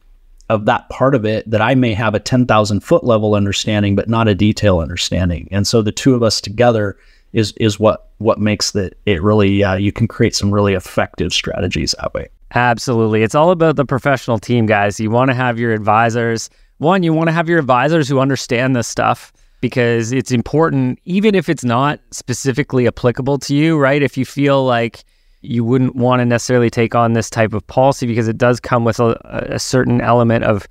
of 0.48 0.64
that 0.64 0.88
part 0.88 1.14
of 1.14 1.24
it 1.24 1.48
that 1.50 1.60
I 1.60 1.74
may 1.74 1.94
have 1.94 2.14
a 2.14 2.20
10,000 2.20 2.80
foot 2.80 3.04
level 3.04 3.34
understanding, 3.34 3.94
but 3.94 4.08
not 4.08 4.28
a 4.28 4.34
detail 4.34 4.78
understanding. 4.78 5.48
And 5.50 5.66
so 5.66 5.82
the 5.82 5.92
two 5.92 6.14
of 6.14 6.22
us 6.22 6.40
together 6.40 6.96
is 7.34 7.52
is 7.58 7.78
what 7.78 8.08
what 8.18 8.38
makes 8.38 8.70
that 8.70 8.94
it 9.04 9.22
really 9.22 9.62
uh, 9.62 9.76
you 9.76 9.92
can 9.92 10.08
create 10.08 10.34
some 10.34 10.52
really 10.52 10.74
effective 10.74 11.32
strategies 11.32 11.94
that 12.00 12.14
way. 12.14 12.28
Absolutely, 12.54 13.22
it's 13.22 13.34
all 13.34 13.50
about 13.50 13.76
the 13.76 13.84
professional 13.84 14.38
team, 14.38 14.64
guys. 14.64 14.98
You 14.98 15.10
want 15.10 15.30
to 15.30 15.34
have 15.34 15.58
your 15.58 15.72
advisors. 15.72 16.48
One, 16.78 17.02
you 17.02 17.12
want 17.12 17.28
to 17.28 17.32
have 17.32 17.48
your 17.48 17.58
advisors 17.58 18.08
who 18.08 18.20
understand 18.20 18.74
this 18.74 18.88
stuff 18.88 19.32
because 19.60 20.12
it's 20.12 20.30
important, 20.30 20.98
even 21.04 21.34
if 21.34 21.48
it's 21.48 21.64
not 21.64 22.00
specifically 22.12 22.86
applicable 22.86 23.38
to 23.38 23.54
you, 23.54 23.76
right? 23.76 24.02
If 24.02 24.16
you 24.16 24.24
feel 24.24 24.64
like 24.64 25.04
you 25.40 25.64
wouldn't 25.64 25.94
want 25.96 26.20
to 26.20 26.24
necessarily 26.24 26.70
take 26.70 26.94
on 26.94 27.12
this 27.12 27.30
type 27.30 27.52
of 27.52 27.66
policy 27.66 28.06
because 28.06 28.28
it 28.28 28.38
does 28.38 28.58
come 28.60 28.84
with 28.84 28.98
a, 28.98 29.16
a 29.50 29.58
certain 29.58 30.00
element 30.00 30.44
of 30.44 30.66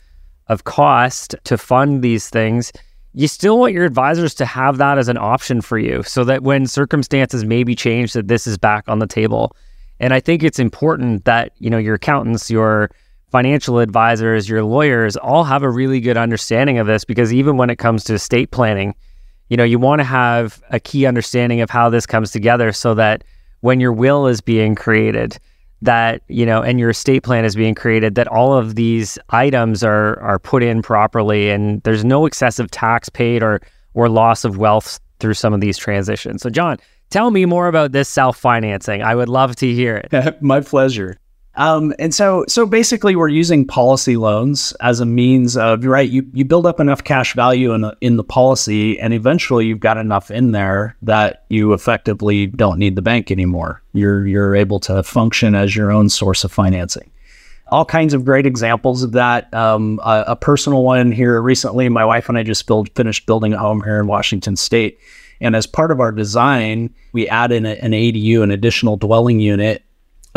of 0.47 0.63
cost 0.63 1.35
to 1.43 1.57
fund 1.57 2.01
these 2.01 2.29
things. 2.29 2.71
You 3.13 3.27
still 3.27 3.59
want 3.59 3.73
your 3.73 3.85
advisors 3.85 4.33
to 4.35 4.45
have 4.45 4.77
that 4.77 4.97
as 4.97 5.09
an 5.09 5.17
option 5.17 5.61
for 5.61 5.77
you 5.77 6.03
so 6.03 6.23
that 6.23 6.43
when 6.43 6.67
circumstances 6.67 7.43
maybe 7.43 7.75
change 7.75 8.13
that 8.13 8.27
this 8.27 8.47
is 8.47 8.57
back 8.57 8.87
on 8.87 8.99
the 8.99 9.07
table. 9.07 9.55
And 9.99 10.13
I 10.13 10.19
think 10.19 10.43
it's 10.43 10.59
important 10.59 11.25
that, 11.25 11.51
you 11.57 11.69
know, 11.69 11.77
your 11.77 11.95
accountants, 11.95 12.49
your 12.49 12.91
financial 13.29 13.79
advisors, 13.79 14.47
your 14.47 14.63
lawyers 14.63 15.17
all 15.17 15.43
have 15.43 15.63
a 15.63 15.69
really 15.69 15.99
good 15.99 16.15
understanding 16.17 16.77
of 16.77 16.87
this 16.87 17.03
because 17.03 17.33
even 17.33 17.57
when 17.57 17.69
it 17.69 17.77
comes 17.77 18.03
to 18.05 18.13
estate 18.13 18.51
planning, 18.51 18.95
you 19.49 19.57
know, 19.57 19.63
you 19.63 19.79
want 19.79 19.99
to 19.99 20.05
have 20.05 20.61
a 20.69 20.79
key 20.79 21.05
understanding 21.05 21.61
of 21.61 21.69
how 21.69 21.89
this 21.89 22.05
comes 22.05 22.31
together 22.31 22.71
so 22.71 22.93
that 22.93 23.23
when 23.67 23.81
your 23.81 23.91
will 23.91 24.27
is 24.27 24.39
being 24.39 24.75
created, 24.75 25.37
that, 25.81 26.21
you 26.29 26.45
know, 26.45 26.61
and 26.61 26.79
your 26.79 26.91
estate 26.91 27.21
plan 27.23 27.43
is 27.43 27.53
being 27.53 27.75
created, 27.75 28.15
that 28.15 28.25
all 28.29 28.53
of 28.53 28.75
these 28.75 29.19
items 29.31 29.83
are 29.83 30.17
are 30.21 30.39
put 30.39 30.63
in 30.63 30.81
properly 30.81 31.49
and 31.49 31.83
there's 31.83 32.05
no 32.05 32.25
excessive 32.25 32.71
tax 32.71 33.09
paid 33.09 33.43
or 33.43 33.59
or 33.93 34.07
loss 34.07 34.45
of 34.45 34.57
wealth 34.57 35.01
through 35.19 35.33
some 35.33 35.53
of 35.53 35.59
these 35.59 35.77
transitions. 35.77 36.41
So 36.43 36.49
John, 36.49 36.77
tell 37.09 37.29
me 37.29 37.43
more 37.43 37.67
about 37.67 37.91
this 37.91 38.07
self-financing. 38.07 39.03
I 39.03 39.15
would 39.15 39.27
love 39.27 39.57
to 39.57 39.73
hear 39.73 39.97
it. 39.97 40.41
My 40.41 40.61
pleasure. 40.61 41.17
Um, 41.57 41.91
and 41.97 42.13
so, 42.13 42.45
so 42.47 42.67
basically, 42.67 43.15
we're 43.15 43.29
using 43.29 43.65
policy 43.65 44.15
loans 44.15 44.73
as 44.79 44.99
a 44.99 45.05
means 45.05 45.57
of 45.57 45.83
right. 45.83 46.07
You 46.07 46.23
you 46.31 46.45
build 46.45 46.67
up 46.67 46.79
enough 46.79 47.03
cash 47.03 47.33
value 47.33 47.73
in 47.73 47.81
the, 47.81 47.97
in 47.99 48.17
the 48.17 48.23
policy, 48.23 48.99
and 48.99 49.11
eventually 49.11 49.65
you've 49.65 49.79
got 49.79 49.97
enough 49.97 50.29
in 50.29 50.51
there 50.51 50.95
that 51.01 51.45
you 51.49 51.73
effectively 51.73 52.45
don't 52.45 52.77
need 52.77 52.95
the 52.95 53.01
bank 53.01 53.31
anymore. 53.31 53.81
You're 53.93 54.27
you're 54.27 54.55
able 54.55 54.79
to 54.81 55.01
function 55.01 55.55
as 55.55 55.75
your 55.75 55.91
own 55.91 56.09
source 56.09 56.43
of 56.43 56.51
financing. 56.51 57.09
All 57.69 57.85
kinds 57.85 58.13
of 58.13 58.23
great 58.23 58.45
examples 58.45 59.01
of 59.01 59.13
that. 59.13 59.51
Um, 59.51 59.99
a, 60.03 60.25
a, 60.27 60.35
personal 60.35 60.83
one 60.83 61.11
here 61.11 61.41
recently. 61.41 61.89
My 61.89 62.05
wife 62.05 62.29
and 62.29 62.37
I 62.37 62.43
just 62.43 62.65
build, 62.65 62.89
finished 62.95 63.25
building 63.25 63.53
a 63.53 63.57
home 63.57 63.83
here 63.83 63.99
in 63.99 64.07
Washington 64.07 64.55
State, 64.55 64.99
and 65.41 65.55
as 65.55 65.65
part 65.65 65.89
of 65.89 65.99
our 65.99 66.11
design, 66.11 66.93
we 67.13 67.27
added 67.27 67.65
an, 67.65 67.65
an 67.65 67.91
ADU, 67.93 68.43
an 68.43 68.51
additional 68.51 68.95
dwelling 68.95 69.39
unit 69.39 69.83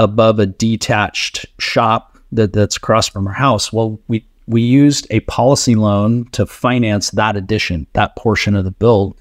above 0.01 0.39
a 0.39 0.47
detached 0.47 1.45
shop 1.59 2.19
that, 2.33 2.55
that's 2.55 2.79
across 2.79 3.07
from 3.07 3.29
our 3.29 3.35
house. 3.35 3.73
Well, 3.73 4.01
we 4.09 4.25
we 4.47 4.63
used 4.63 5.07
a 5.11 5.21
policy 5.21 5.77
loan 5.77 6.25
to 6.33 6.47
finance 6.47 7.11
that 7.13 7.37
addition, 7.37 7.87
that 7.93 8.17
portion 8.17 8.57
of 8.57 8.65
the 8.65 8.71
build. 8.71 9.17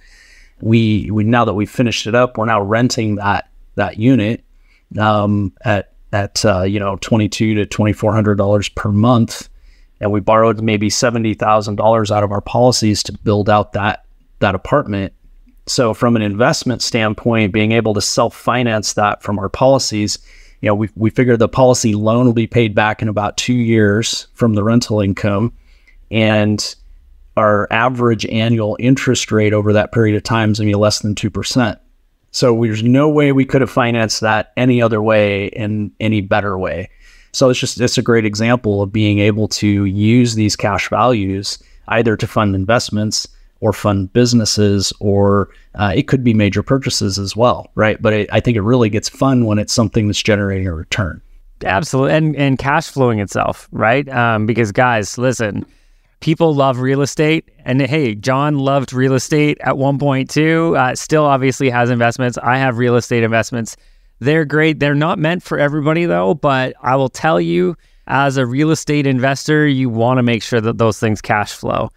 We 0.61 1.11
we 1.11 1.25
now 1.25 1.45
that 1.45 1.53
we've 1.53 1.69
finished 1.69 2.07
it 2.07 2.15
up, 2.15 2.37
we're 2.37 2.45
now 2.45 2.61
renting 2.61 3.15
that 3.15 3.49
that 3.75 3.97
unit 3.97 4.43
um, 4.97 5.53
at 5.65 5.91
at 6.13 6.43
uh, 6.45 6.63
you 6.63 6.79
know 6.79 6.95
twenty 7.01 7.27
two 7.27 7.55
to 7.55 7.65
twenty 7.65 7.93
four 7.93 8.13
hundred 8.13 8.37
dollars 8.37 8.69
per 8.69 8.89
month, 8.89 9.49
and 9.99 10.13
we 10.13 10.21
borrowed 10.21 10.61
maybe 10.61 10.89
seventy 10.89 11.33
thousand 11.33 11.75
dollars 11.75 12.09
out 12.09 12.23
of 12.23 12.31
our 12.31 12.41
policies 12.41 13.03
to 13.03 13.11
build 13.11 13.49
out 13.49 13.73
that 13.73 14.05
that 14.39 14.55
apartment. 14.55 15.11
So 15.67 15.93
from 15.93 16.15
an 16.15 16.21
investment 16.21 16.81
standpoint, 16.81 17.51
being 17.51 17.73
able 17.73 17.93
to 17.95 18.01
self 18.01 18.33
finance 18.33 18.93
that 18.93 19.21
from 19.21 19.37
our 19.39 19.49
policies 19.49 20.19
you 20.61 20.67
know, 20.67 20.75
we, 20.75 20.89
we 20.95 21.09
figure 21.09 21.37
the 21.37 21.47
policy 21.47 21.95
loan 21.95 22.25
will 22.25 22.33
be 22.33 22.47
paid 22.47 22.75
back 22.75 23.01
in 23.01 23.07
about 23.07 23.37
two 23.37 23.53
years 23.53 24.27
from 24.33 24.55
the 24.55 24.63
rental 24.63 24.99
income. 24.99 25.53
And 26.11 26.75
our 27.37 27.67
average 27.71 28.25
annual 28.25 28.75
interest 28.79 29.31
rate 29.31 29.53
over 29.53 29.71
that 29.73 29.91
period 29.91 30.15
of 30.15 30.23
time 30.23 30.51
is 30.51 30.59
going 30.59 30.67
to 30.67 30.75
be 30.75 30.79
less 30.79 30.99
than 30.99 31.15
2%. 31.15 31.79
So 32.31 32.61
there's 32.61 32.83
no 32.83 33.09
way 33.09 33.31
we 33.31 33.45
could 33.45 33.61
have 33.61 33.71
financed 33.71 34.21
that 34.21 34.51
any 34.57 34.81
other 34.81 35.01
way 35.01 35.47
in 35.47 35.91
any 35.99 36.21
better 36.21 36.57
way. 36.57 36.89
So 37.31 37.49
it's 37.49 37.59
just 37.59 37.79
it's 37.79 37.97
a 37.97 38.03
great 38.03 38.25
example 38.25 38.81
of 38.81 38.91
being 38.91 39.19
able 39.19 39.47
to 39.49 39.85
use 39.85 40.35
these 40.35 40.55
cash 40.55 40.89
values 40.89 41.59
either 41.87 42.17
to 42.17 42.27
fund 42.27 42.55
investments 42.55 43.27
or 43.61 43.73
fund 43.73 44.11
businesses, 44.13 44.93
or 44.99 45.49
uh, 45.75 45.91
it 45.95 46.07
could 46.07 46.23
be 46.23 46.33
major 46.33 46.63
purchases 46.63 47.19
as 47.19 47.35
well, 47.35 47.71
right? 47.75 48.01
But 48.01 48.13
it, 48.13 48.29
I 48.31 48.39
think 48.39 48.55
it 48.57 48.61
really 48.61 48.89
gets 48.89 49.09
fun 49.09 49.45
when 49.45 49.59
it's 49.59 49.73
something 49.73 50.07
that's 50.07 50.21
generating 50.21 50.67
a 50.67 50.73
return. 50.73 51.21
Absolutely, 51.63 52.13
and 52.13 52.35
and 52.35 52.57
cash 52.57 52.87
flowing 52.87 53.19
itself, 53.19 53.67
right? 53.71 54.07
Um, 54.09 54.45
because 54.45 54.71
guys, 54.71 55.17
listen, 55.17 55.65
people 56.21 56.55
love 56.55 56.79
real 56.79 57.01
estate, 57.01 57.49
and 57.65 57.81
hey, 57.81 58.15
John 58.15 58.59
loved 58.59 58.93
real 58.93 59.13
estate 59.13 59.57
at 59.61 59.77
one 59.77 59.99
point 59.99 60.29
too. 60.29 60.75
Uh, 60.77 60.95
still, 60.95 61.25
obviously, 61.25 61.69
has 61.69 61.89
investments. 61.89 62.37
I 62.37 62.57
have 62.57 62.77
real 62.77 62.95
estate 62.95 63.23
investments. 63.23 63.75
They're 64.19 64.45
great. 64.45 64.79
They're 64.79 64.95
not 64.95 65.19
meant 65.19 65.43
for 65.43 65.57
everybody 65.59 66.05
though, 66.05 66.33
but 66.33 66.75
I 66.81 66.95
will 66.95 67.09
tell 67.09 67.41
you, 67.41 67.75
as 68.07 68.37
a 68.37 68.45
real 68.45 68.71
estate 68.71 69.05
investor, 69.05 69.67
you 69.67 69.89
want 69.89 70.17
to 70.17 70.23
make 70.23 70.43
sure 70.43 70.61
that 70.61 70.77
those 70.77 70.99
things 70.99 71.21
cash 71.21 71.53
flow 71.53 71.91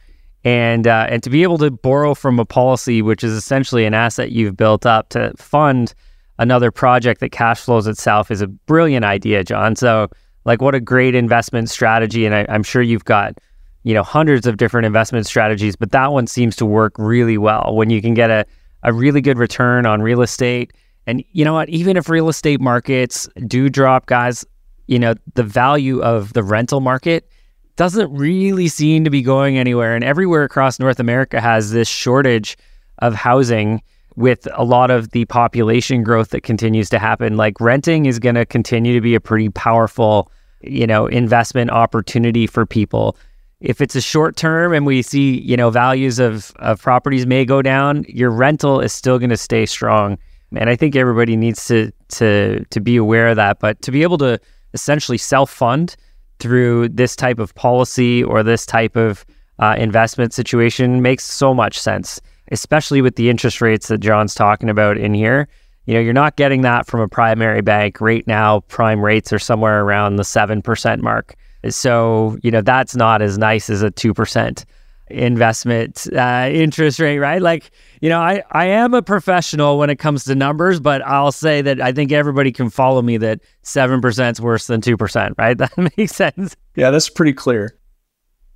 and 0.45 0.87
uh, 0.87 1.07
and 1.09 1.23
to 1.23 1.31
be 1.31 1.43
able 1.43 1.59
to 1.59 1.71
borrow 1.71 2.15
from 2.15 2.39
a 2.39 2.45
policy, 2.45 3.03
which 3.03 3.23
is 3.23 3.33
essentially 3.33 3.85
an 3.85 3.95
asset 3.95 4.33
you've 4.33 4.57
built 4.57 4.85
up 4.87 5.09
to 5.11 5.33
fund 5.37 5.95
another 6.39 6.71
project 6.71 7.21
that 7.21 7.31
cash 7.31 7.61
flows 7.61 7.87
itself, 7.87 8.31
is 8.31 8.41
a 8.41 8.47
brilliant 8.47 9.05
idea, 9.05 9.45
John. 9.45 9.77
So, 9.77 10.09
like, 10.45 10.61
what 10.61 10.75
a 10.75 10.81
great 10.81 11.15
investment 11.15 11.71
strategy, 11.71 12.27
and 12.27 12.35
I, 12.35 12.47
I'm 12.49 12.65
sure 12.65 12.83
you've 12.83 13.05
got 13.05 13.39
you 13.85 13.95
know 13.95 14.03
hundreds 14.03 14.47
of 14.47 14.57
different 14.57 14.87
investment 14.87 15.27
strategies, 15.27 15.77
but 15.77 15.93
that 15.93 16.13
one 16.13 16.27
seems 16.27 16.57
to 16.57 16.67
work 16.67 16.95
really 16.99 17.39
well 17.39 17.75
when 17.77 17.91
you 17.91 18.03
can 18.03 18.15
get 18.15 18.31
a 18.31 18.45
a 18.83 18.93
really 18.93 19.21
good 19.21 19.39
return 19.39 19.87
on 19.87 20.03
real 20.03 20.23
estate. 20.23 20.73
And 21.07 21.25
you 21.33 21.45
know 21.45 21.55
what? 21.55 21.69
Even 21.69 21.97
if 21.97 22.09
real 22.09 22.29
estate 22.29 22.61
markets 22.61 23.29
do 23.47 23.69
drop, 23.69 24.07
guys, 24.07 24.45
you 24.89 24.99
know 24.99 25.15
the 25.35 25.45
value 25.45 26.03
of 26.03 26.33
the 26.33 26.43
rental 26.43 26.81
market 26.81 27.29
doesn't 27.77 28.13
really 28.13 28.69
seem 28.69 29.05
to 29.05 29.11
be 29.11 29.23
going 29.23 29.59
anywhere. 29.59 29.95
And 29.95 30.05
everywhere 30.05 30.45
across 30.45 30.79
North 30.79 31.01
America 31.01 31.41
has 31.41 31.71
this 31.71 31.89
shortage 31.89 32.57
of 32.99 33.15
housing 33.15 33.83
with 34.17 34.47
a 34.55 34.65
lot 34.65 34.91
of 34.91 35.11
the 35.11 35.25
population 35.27 36.03
growth 36.03 36.31
that 36.31 36.43
continues 36.43 36.91
to 36.91 36.99
happen. 36.99 37.37
Like 37.37 37.61
renting 37.61 38.07
is 38.07 38.19
going 38.19 38.35
to 38.35 38.45
continue 38.45 38.93
to 38.95 39.01
be 39.01 39.15
a 39.15 39.21
pretty 39.21 39.49
powerful, 39.49 40.31
you 40.61 40.87
know, 40.87 41.07
investment 41.07 41.71
opportunity 41.71 42.47
for 42.47 42.67
people. 42.67 43.17
If 43.61 43.81
it's 43.81 43.95
a 43.95 44.01
short 44.01 44.37
term 44.37 44.75
and 44.75 44.85
we 44.85 45.03
see, 45.03 45.41
you 45.41 45.57
know, 45.57 45.71
values 45.71 46.19
of, 46.19 46.53
of 46.57 46.83
properties 46.83 47.27
may 47.27 47.45
go 47.45 47.63
down, 47.63 48.05
your 48.09 48.31
rental 48.31 48.81
is 48.81 48.93
still 48.93 49.19
going 49.19 49.31
to 49.31 49.37
stay 49.37 49.67
strong. 49.67 50.19
And 50.55 50.69
I 50.69 50.77
think 50.77 50.95
everybody 50.95 51.37
needs 51.37 51.65
to 51.69 51.91
to 52.09 52.63
to 52.69 52.81
be 52.81 52.97
aware 52.97 53.29
of 53.29 53.37
that. 53.37 53.59
But 53.59 53.81
to 53.83 53.91
be 53.91 54.03
able 54.03 54.19
to 54.19 54.39
essentially 54.75 55.17
self 55.17 55.51
fund 55.51 55.97
through 56.43 56.89
this 56.89 57.15
type 57.15 57.39
of 57.39 57.55
policy 57.55 58.25
or 58.25 58.43
this 58.43 58.67
type 58.67 58.97
of 58.97 59.25
uh, 59.61 59.77
investment 59.79 60.35
situation 60.35 61.01
makes 61.01 61.23
so 61.23 61.55
much 61.55 61.79
sense, 61.79 62.21
especially 62.51 63.01
with 63.01 63.15
the 63.15 63.31
interest 63.31 63.61
rates 63.61 63.87
that 63.87 63.99
John's 63.99 64.35
talking 64.35 64.69
about 64.69 64.99
in 64.99 65.15
here. 65.15 65.47
You 65.87 65.95
know, 65.95 66.01
you're 66.01 66.13
not 66.13 66.35
getting 66.35 66.63
that 66.63 66.87
from 66.87 67.01
a 67.01 67.09
primary 67.09 67.61
bank 67.61 68.01
right 68.01 68.27
now. 68.27 68.61
Prime 68.61 69.01
rates 69.01 69.33
are 69.33 69.39
somewhere 69.39 69.83
around 69.83 70.17
the 70.17 70.25
7% 70.25 71.01
mark. 71.01 71.37
So, 71.69 72.37
you 72.43 72.51
know, 72.51 72.61
that's 72.61 72.97
not 72.97 73.23
as 73.23 73.39
nice 73.39 73.71
as 73.71 73.83
a 73.83 73.91
2% 73.91 74.65
investment 75.13 76.07
uh, 76.15 76.49
interest 76.51 76.99
rate, 76.99 77.19
right? 77.19 77.41
Like, 77.41 77.71
you 78.01 78.09
know, 78.09 78.21
I, 78.21 78.43
I 78.51 78.67
am 78.67 78.95
a 78.95 79.03
professional 79.03 79.79
when 79.79 79.91
it 79.91 79.97
comes 79.97 80.25
to 80.25 80.35
numbers, 80.35 80.81
but 80.81 81.03
I'll 81.03 81.33
say 81.33 81.63
that 81.63 81.81
I 81.81 81.93
think 81.93 82.13
everybody 82.13 82.53
can 82.53 82.71
follow 82.71 83.03
me 83.03 83.17
that 83.19 83.41
7% 83.65 84.33
is 84.33 84.41
worse 84.41 84.67
than 84.67 84.81
2%, 84.81 85.35
right? 85.39 85.59
That 85.63 85.97
makes 85.97 86.17
sense. 86.17 86.57
Yeah, 86.75 86.91
that's 86.91 87.09
pretty 87.09 87.33
clear. 87.33 87.79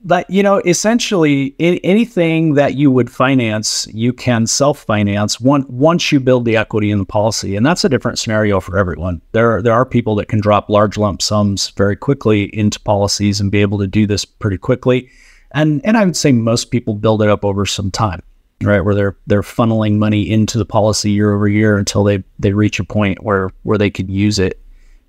But, 0.02 0.28
you 0.28 0.42
know, 0.42 0.62
essentially 0.64 1.54
in, 1.58 1.78
anything 1.82 2.54
that 2.54 2.74
you 2.74 2.90
would 2.90 3.10
finance, 3.10 3.86
you 3.92 4.12
can 4.12 4.46
self 4.46 4.80
finance 4.80 5.40
once 5.40 6.12
you 6.12 6.20
build 6.20 6.44
the 6.44 6.56
equity 6.56 6.90
in 6.90 6.98
the 6.98 7.04
policy. 7.04 7.56
And 7.56 7.64
that's 7.64 7.84
a 7.84 7.88
different 7.88 8.18
scenario 8.18 8.60
for 8.60 8.78
everyone. 8.78 9.20
There, 9.32 9.62
there 9.62 9.72
are 9.72 9.86
people 9.86 10.14
that 10.16 10.28
can 10.28 10.40
drop 10.40 10.68
large 10.68 10.96
lump 10.96 11.22
sums 11.22 11.70
very 11.70 11.96
quickly 11.96 12.44
into 12.56 12.80
policies 12.80 13.40
and 13.40 13.50
be 13.50 13.60
able 13.60 13.78
to 13.78 13.86
do 13.86 14.06
this 14.06 14.24
pretty 14.24 14.58
quickly 14.58 15.08
and 15.56 15.80
and 15.84 15.96
I 15.96 16.04
would 16.04 16.16
say 16.16 16.30
most 16.32 16.66
people 16.66 16.94
build 16.94 17.22
it 17.22 17.28
up 17.28 17.44
over 17.44 17.66
some 17.66 17.90
time, 17.90 18.22
right? 18.62 18.82
Where 18.82 18.94
they're 18.94 19.16
they're 19.26 19.42
funneling 19.42 19.96
money 19.96 20.30
into 20.30 20.58
the 20.58 20.66
policy 20.66 21.10
year 21.10 21.34
over 21.34 21.48
year 21.48 21.78
until 21.78 22.04
they 22.04 22.22
they 22.38 22.52
reach 22.52 22.78
a 22.78 22.84
point 22.84 23.24
where 23.24 23.50
where 23.62 23.78
they 23.78 23.90
could 23.90 24.10
use 24.10 24.38
it 24.38 24.60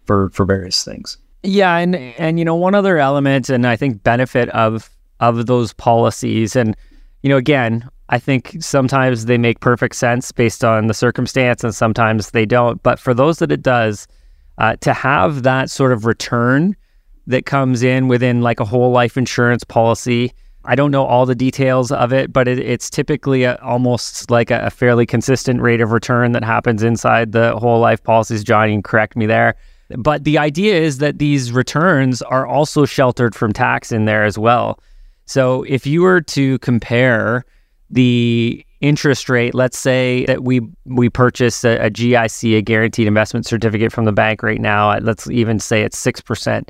for 0.06 0.30
for 0.32 0.46
various 0.46 0.84
things. 0.84 1.18
Yeah, 1.44 1.78
and 1.78 1.96
and 1.96 2.40
you 2.40 2.46
know 2.46 2.56
one 2.56 2.74
other 2.74 2.98
element, 2.98 3.50
and 3.50 3.68
I 3.68 3.76
think 3.76 4.04
benefit 4.04 4.50
of 4.50 4.90
of 5.20 5.46
those 5.46 5.74
policies, 5.74 6.56
and 6.56 6.76
you 7.24 7.30
know 7.30 7.38
again, 7.38 7.88
I 8.10 8.18
think 8.18 8.56
sometimes 8.62 9.26
they 9.26 9.38
make 9.38 9.60
perfect 9.60 9.96
sense 9.96 10.32
based 10.32 10.64
on 10.64 10.88
the 10.88 10.94
circumstance, 10.94 11.64
and 11.64 11.76
sometimes 11.76 12.32
they 12.32 12.46
don't. 12.46 12.82
But 12.84 13.00
for 13.00 13.14
those 13.14 13.40
that 13.40 13.52
it 13.52 13.62
does, 13.62 14.08
uh, 14.58 14.78
to 14.78 14.94
have 14.94 15.44
that 15.44 15.70
sort 15.70 15.92
of 15.92 16.06
return 16.06 16.76
that 17.28 17.46
comes 17.46 17.84
in 17.84 18.08
within 18.08 18.42
like 18.42 18.60
a 18.60 18.66
whole 18.66 18.92
life 18.92 19.18
insurance 19.18 19.64
policy. 19.64 20.34
I 20.66 20.76
don't 20.76 20.92
know 20.92 21.06
all 21.06 21.26
the 21.26 21.36
details 21.36 21.92
of 21.92 22.12
it, 22.12 22.34
but 22.34 22.48
it, 22.48 22.60
it's 22.60 22.90
typically 22.90 23.44
a, 23.44 23.56
almost 23.58 24.32
like 24.32 24.50
a, 24.50 24.66
a, 24.66 24.70
fairly 24.70 25.06
consistent 25.06 25.62
rate 25.62 25.80
of 25.80 25.92
return 25.92 26.34
that 26.34 26.44
happens 26.44 26.84
inside 26.84 27.32
the 27.32 27.58
whole 27.58 27.80
life 27.80 28.04
policies. 28.04 28.44
Johnny, 28.44 28.74
can 28.74 28.84
correct 28.84 29.16
me 29.16 29.26
there. 29.26 29.56
But 29.98 30.26
the 30.26 30.38
idea 30.38 30.76
is 30.76 30.98
that 30.98 31.20
these 31.20 31.52
returns 31.52 32.22
are 32.24 32.46
also 32.46 32.86
sheltered 32.86 33.36
from 33.36 33.54
tax 33.54 33.92
in 33.92 34.06
there 34.06 34.26
as 34.26 34.38
well. 34.38 34.80
So 35.26 35.64
if 35.64 35.86
you 35.86 36.02
were 36.02 36.22
to 36.22 36.60
compare 36.60 37.46
the 37.90 38.66
interest 38.82 39.30
rate, 39.30 39.56
let's 39.56 39.78
say 39.78 40.26
that 40.26 40.44
we 40.44 40.62
we 40.86 41.10
purchase 41.10 41.64
a, 41.64 41.78
a 41.78 41.90
GIC, 41.90 42.58
a 42.58 42.62
guaranteed 42.62 43.08
investment 43.08 43.46
certificate 43.46 43.94
from 43.94 44.06
the 44.06 44.12
bank 44.12 44.44
right 44.44 44.60
now, 44.60 44.98
let's 45.00 45.30
even 45.30 45.60
say 45.60 45.84
it's 45.84 46.02
6%. 46.02 46.68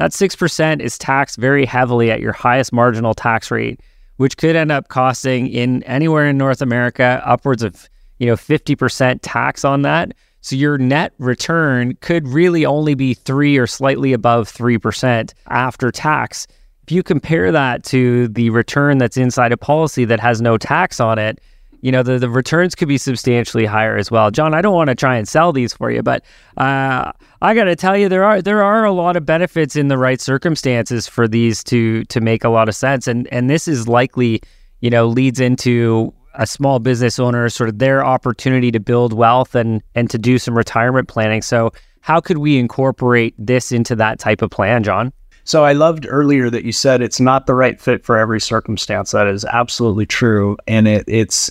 That 0.00 0.12
6% 0.12 0.80
is 0.80 0.96
taxed 0.96 1.36
very 1.36 1.66
heavily 1.66 2.10
at 2.10 2.20
your 2.20 2.32
highest 2.32 2.72
marginal 2.72 3.12
tax 3.12 3.50
rate, 3.50 3.80
which 4.16 4.38
could 4.38 4.56
end 4.56 4.72
up 4.72 4.88
costing 4.88 5.46
in 5.48 5.82
anywhere 5.82 6.26
in 6.26 6.38
North 6.38 6.62
America 6.62 7.22
upwards 7.26 7.62
of, 7.62 7.86
you 8.18 8.26
know, 8.26 8.32
50% 8.32 9.18
tax 9.20 9.62
on 9.62 9.82
that. 9.82 10.14
So 10.40 10.56
your 10.56 10.78
net 10.78 11.12
return 11.18 11.98
could 12.00 12.26
really 12.26 12.64
only 12.64 12.94
be 12.94 13.12
3 13.12 13.58
or 13.58 13.66
slightly 13.66 14.14
above 14.14 14.50
3% 14.50 15.34
after 15.50 15.90
tax. 15.90 16.46
If 16.84 16.92
you 16.92 17.02
compare 17.02 17.52
that 17.52 17.84
to 17.84 18.28
the 18.28 18.48
return 18.48 18.96
that's 18.96 19.18
inside 19.18 19.52
a 19.52 19.58
policy 19.58 20.06
that 20.06 20.18
has 20.18 20.40
no 20.40 20.56
tax 20.56 20.98
on 20.98 21.18
it, 21.18 21.40
you 21.82 21.90
know, 21.90 22.02
the, 22.02 22.18
the 22.18 22.28
returns 22.28 22.74
could 22.74 22.88
be 22.88 22.98
substantially 22.98 23.64
higher 23.64 23.96
as 23.96 24.10
well. 24.10 24.30
John, 24.30 24.54
I 24.54 24.60
don't 24.60 24.74
want 24.74 24.88
to 24.88 24.94
try 24.94 25.16
and 25.16 25.26
sell 25.26 25.52
these 25.52 25.72
for 25.72 25.90
you, 25.90 26.02
but 26.02 26.24
uh, 26.56 27.12
I 27.42 27.54
got 27.54 27.64
to 27.64 27.76
tell 27.76 27.96
you, 27.96 28.08
there 28.08 28.24
are 28.24 28.42
there 28.42 28.62
are 28.62 28.84
a 28.84 28.92
lot 28.92 29.16
of 29.16 29.24
benefits 29.24 29.76
in 29.76 29.88
the 29.88 29.98
right 29.98 30.20
circumstances 30.20 31.06
for 31.06 31.26
these 31.26 31.64
to 31.64 32.04
to 32.04 32.20
make 32.20 32.44
a 32.44 32.48
lot 32.48 32.68
of 32.68 32.74
sense, 32.74 33.06
and 33.06 33.26
and 33.28 33.48
this 33.48 33.66
is 33.66 33.88
likely, 33.88 34.42
you 34.80 34.90
know, 34.90 35.06
leads 35.06 35.40
into 35.40 36.12
a 36.34 36.46
small 36.46 36.78
business 36.78 37.18
owner 37.18 37.48
sort 37.48 37.68
of 37.68 37.78
their 37.78 38.04
opportunity 38.04 38.70
to 38.70 38.80
build 38.80 39.12
wealth 39.12 39.54
and 39.54 39.82
and 39.94 40.10
to 40.10 40.18
do 40.18 40.38
some 40.38 40.56
retirement 40.56 41.08
planning. 41.08 41.42
So, 41.42 41.72
how 42.02 42.20
could 42.20 42.38
we 42.38 42.58
incorporate 42.58 43.34
this 43.38 43.72
into 43.72 43.96
that 43.96 44.18
type 44.18 44.42
of 44.42 44.50
plan, 44.50 44.82
John? 44.82 45.12
So 45.44 45.64
I 45.64 45.72
loved 45.72 46.06
earlier 46.08 46.50
that 46.50 46.64
you 46.64 46.72
said 46.72 47.02
it's 47.02 47.18
not 47.18 47.46
the 47.46 47.54
right 47.54 47.80
fit 47.80 48.04
for 48.04 48.18
every 48.18 48.40
circumstance. 48.40 49.10
That 49.12 49.26
is 49.26 49.44
absolutely 49.46 50.06
true, 50.06 50.56
and 50.68 50.86
it, 50.86 51.04
it's 51.08 51.50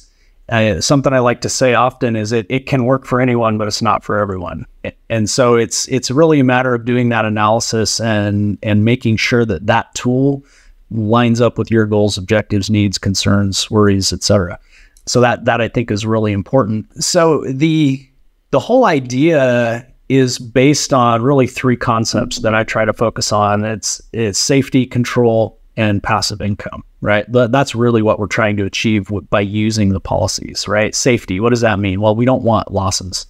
uh, 0.49 0.81
something 0.81 1.13
I 1.13 1.19
like 1.19 1.41
to 1.41 1.49
say 1.49 1.73
often 1.73 2.15
is 2.15 2.31
it 2.31 2.45
it 2.49 2.65
can 2.65 2.85
work 2.85 3.05
for 3.05 3.21
anyone, 3.21 3.57
but 3.57 3.67
it's 3.67 3.81
not 3.81 4.03
for 4.03 4.17
everyone. 4.17 4.65
And 5.09 5.29
so 5.29 5.55
it's 5.55 5.87
it's 5.89 6.09
really 6.09 6.39
a 6.39 6.43
matter 6.43 6.73
of 6.73 6.85
doing 6.85 7.09
that 7.09 7.25
analysis 7.25 7.99
and 7.99 8.57
and 8.63 8.83
making 8.83 9.17
sure 9.17 9.45
that 9.45 9.67
that 9.67 9.93
tool 9.93 10.43
lines 10.91 11.39
up 11.39 11.57
with 11.57 11.69
your 11.69 11.85
goals, 11.85 12.17
objectives, 12.17 12.69
needs, 12.69 12.97
concerns, 12.97 13.69
worries, 13.69 14.11
etc. 14.11 14.59
So 15.05 15.21
that 15.21 15.45
that 15.45 15.61
I 15.61 15.67
think 15.67 15.91
is 15.91 16.05
really 16.05 16.31
important. 16.31 17.03
So 17.03 17.43
the 17.43 18.05
the 18.51 18.59
whole 18.59 18.85
idea 18.85 19.85
is 20.09 20.39
based 20.39 20.91
on 20.91 21.21
really 21.21 21.45
three 21.45 21.77
concepts 21.77 22.39
that 22.39 22.55
I 22.55 22.63
try 22.63 22.85
to 22.85 22.93
focus 22.93 23.31
on. 23.31 23.63
It's 23.63 24.01
it's 24.11 24.39
safety, 24.39 24.85
control, 24.87 25.58
and 25.79 26.03
passive 26.03 26.41
income, 26.41 26.83
right? 26.99 27.25
That's 27.29 27.73
really 27.73 28.01
what 28.01 28.19
we're 28.19 28.27
trying 28.27 28.57
to 28.57 28.65
achieve 28.65 29.09
by 29.29 29.39
using 29.39 29.89
the 29.89 30.01
policies, 30.01 30.67
right? 30.67 30.93
Safety, 30.93 31.39
what 31.39 31.51
does 31.51 31.61
that 31.61 31.79
mean? 31.79 32.01
Well, 32.01 32.17
we 32.17 32.25
don't 32.25 32.43
want 32.43 32.73
losses, 32.73 33.25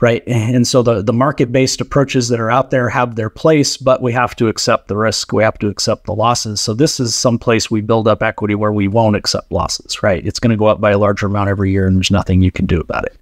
right? 0.00 0.22
And 0.26 0.68
so 0.68 0.82
the, 0.82 1.02
the 1.02 1.14
market 1.14 1.50
based 1.50 1.80
approaches 1.80 2.28
that 2.28 2.40
are 2.40 2.50
out 2.50 2.70
there 2.70 2.90
have 2.90 3.16
their 3.16 3.30
place, 3.30 3.78
but 3.78 4.02
we 4.02 4.12
have 4.12 4.36
to 4.36 4.48
accept 4.48 4.88
the 4.88 4.98
risk. 4.98 5.32
We 5.32 5.42
have 5.42 5.58
to 5.60 5.68
accept 5.68 6.04
the 6.04 6.14
losses. 6.14 6.60
So 6.60 6.74
this 6.74 7.00
is 7.00 7.14
some 7.14 7.38
place 7.38 7.70
we 7.70 7.80
build 7.80 8.06
up 8.06 8.22
equity 8.22 8.54
where 8.54 8.72
we 8.72 8.86
won't 8.86 9.16
accept 9.16 9.50
losses, 9.50 10.02
right? 10.02 10.26
It's 10.26 10.40
going 10.40 10.50
to 10.50 10.58
go 10.58 10.66
up 10.66 10.78
by 10.78 10.90
a 10.90 10.98
larger 10.98 11.24
amount 11.24 11.48
every 11.48 11.70
year 11.70 11.86
and 11.86 11.96
there's 11.96 12.10
nothing 12.10 12.42
you 12.42 12.52
can 12.52 12.66
do 12.66 12.80
about 12.80 13.06
it 13.06 13.19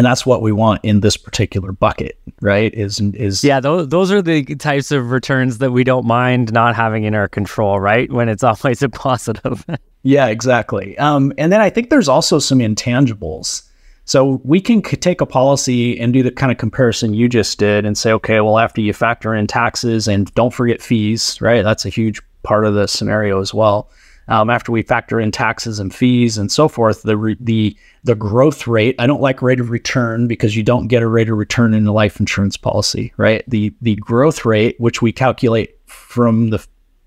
and 0.00 0.06
that's 0.06 0.24
what 0.24 0.40
we 0.40 0.50
want 0.50 0.82
in 0.82 1.00
this 1.00 1.18
particular 1.18 1.72
bucket 1.72 2.18
right? 2.40 2.72
Is 2.72 3.00
is 3.00 3.44
yeah 3.44 3.60
those, 3.60 3.88
those 3.88 4.10
are 4.10 4.22
the 4.22 4.42
types 4.54 4.90
of 4.90 5.10
returns 5.10 5.58
that 5.58 5.72
we 5.72 5.84
don't 5.84 6.06
mind 6.06 6.54
not 6.54 6.74
having 6.74 7.04
in 7.04 7.14
our 7.14 7.28
control 7.28 7.78
right? 7.78 8.10
When 8.10 8.30
it's 8.30 8.42
always 8.44 8.82
a 8.82 8.88
positive. 8.88 9.62
Yeah 10.02 10.28
exactly. 10.28 10.96
Um, 10.96 11.34
and 11.36 11.52
then 11.52 11.60
i 11.60 11.68
think 11.68 11.90
there's 11.90 12.08
also 12.08 12.38
some 12.38 12.60
intangibles. 12.60 13.64
So 14.06 14.40
we 14.42 14.58
can 14.58 14.82
c- 14.82 14.96
take 14.96 15.20
a 15.20 15.26
policy 15.26 16.00
and 16.00 16.14
do 16.14 16.22
the 16.22 16.30
kind 16.30 16.50
of 16.50 16.56
comparison 16.56 17.12
you 17.12 17.28
just 17.28 17.58
did 17.58 17.84
and 17.84 17.98
say 17.98 18.10
okay 18.12 18.40
well 18.40 18.58
after 18.58 18.80
you 18.80 18.94
factor 18.94 19.34
in 19.34 19.46
taxes 19.46 20.08
and 20.08 20.34
don't 20.34 20.54
forget 20.54 20.80
fees 20.80 21.38
right? 21.42 21.62
That's 21.62 21.84
a 21.84 21.90
huge 21.90 22.22
part 22.42 22.64
of 22.64 22.72
the 22.72 22.86
scenario 22.86 23.38
as 23.38 23.52
well 23.52 23.90
um, 24.30 24.48
after 24.48 24.70
we 24.70 24.82
factor 24.82 25.18
in 25.20 25.32
taxes 25.32 25.80
and 25.80 25.92
fees 25.92 26.38
and 26.38 26.50
so 26.52 26.68
forth, 26.68 27.02
the 27.02 27.16
re- 27.16 27.36
the 27.40 27.76
the 28.04 28.14
growth 28.14 28.66
rate. 28.68 28.94
I 28.98 29.06
don't 29.06 29.20
like 29.20 29.42
rate 29.42 29.58
of 29.58 29.70
return 29.70 30.28
because 30.28 30.56
you 30.56 30.62
don't 30.62 30.86
get 30.86 31.02
a 31.02 31.08
rate 31.08 31.28
of 31.28 31.36
return 31.36 31.74
in 31.74 31.86
a 31.86 31.92
life 31.92 32.20
insurance 32.20 32.56
policy, 32.56 33.12
right? 33.16 33.42
The 33.48 33.74
the 33.82 33.96
growth 33.96 34.44
rate, 34.44 34.76
which 34.78 35.02
we 35.02 35.12
calculate 35.12 35.76
from 35.86 36.50
the 36.50 36.64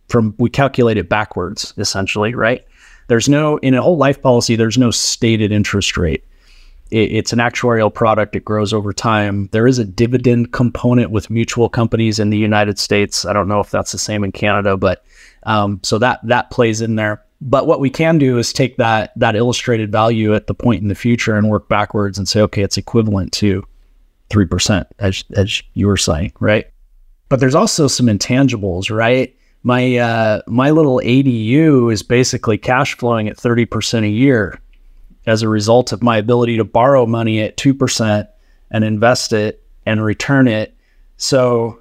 from 0.09 0.35
we 0.37 0.49
calculate 0.49 0.97
it 0.97 1.07
backwards 1.07 1.73
essentially, 1.77 2.35
right? 2.35 2.65
There's 3.07 3.29
no 3.29 3.57
in 3.57 3.73
a 3.73 3.81
whole 3.81 3.97
life 3.97 4.21
policy. 4.21 4.57
There's 4.57 4.77
no 4.77 4.91
stated 4.91 5.51
interest 5.53 5.97
rate. 5.97 6.25
it's 6.91 7.33
an 7.33 7.39
actuarial 7.39 7.91
product. 7.91 8.35
It 8.35 8.43
grows 8.43 8.73
over 8.73 8.91
time. 8.91 9.47
There 9.53 9.65
is 9.65 9.79
a 9.79 9.85
dividend 9.85 10.51
component 10.51 11.09
with 11.09 11.29
mutual 11.29 11.69
companies 11.69 12.19
in 12.19 12.29
the 12.29 12.37
United 12.37 12.77
States. 12.77 13.25
I 13.25 13.31
don't 13.33 13.47
know 13.47 13.61
if 13.61 13.71
that's 13.71 13.93
the 13.93 13.97
same 13.97 14.23
in 14.25 14.31
Canada, 14.33 14.75
but 14.77 15.03
um, 15.45 15.79
so 15.83 15.97
that 15.99 16.19
that 16.23 16.49
plays 16.49 16.81
in 16.81 16.95
there. 16.95 17.23
But 17.41 17.67
what 17.67 17.81
we 17.81 17.89
can 17.89 18.17
do 18.17 18.37
is 18.37 18.53
take 18.53 18.77
that 18.77 19.11
that 19.17 19.35
illustrated 19.35 19.91
value 19.91 20.33
at 20.33 20.47
the 20.47 20.53
point 20.53 20.81
in 20.81 20.87
the 20.87 20.95
future 20.95 21.35
and 21.35 21.49
work 21.49 21.67
backwards 21.67 22.17
and 22.17 22.27
say, 22.27 22.41
okay, 22.41 22.63
it's 22.63 22.77
equivalent 22.77 23.31
to 23.33 23.65
three 24.29 24.45
percent, 24.45 24.87
as 24.99 25.23
as 25.35 25.61
you 25.73 25.87
were 25.87 25.97
saying, 25.97 26.33
right? 26.39 26.69
But 27.29 27.39
there's 27.39 27.55
also 27.55 27.87
some 27.87 28.07
intangibles, 28.07 28.95
right? 28.95 29.35
My 29.63 29.97
uh, 29.97 30.41
my 30.47 30.71
little 30.71 31.01
ADU 31.03 31.91
is 31.91 32.03
basically 32.03 32.57
cash 32.57 32.95
flowing 32.95 33.27
at 33.27 33.37
thirty 33.37 33.65
percent 33.65 34.05
a 34.05 34.09
year 34.09 34.59
as 35.25 35.41
a 35.41 35.49
result 35.49 35.91
of 35.91 36.03
my 36.03 36.17
ability 36.17 36.57
to 36.57 36.63
borrow 36.63 37.05
money 37.05 37.41
at 37.41 37.57
two 37.57 37.73
percent 37.73 38.27
and 38.71 38.83
invest 38.83 39.33
it 39.33 39.63
and 39.85 40.03
return 40.03 40.47
it. 40.47 40.75
So 41.17 41.79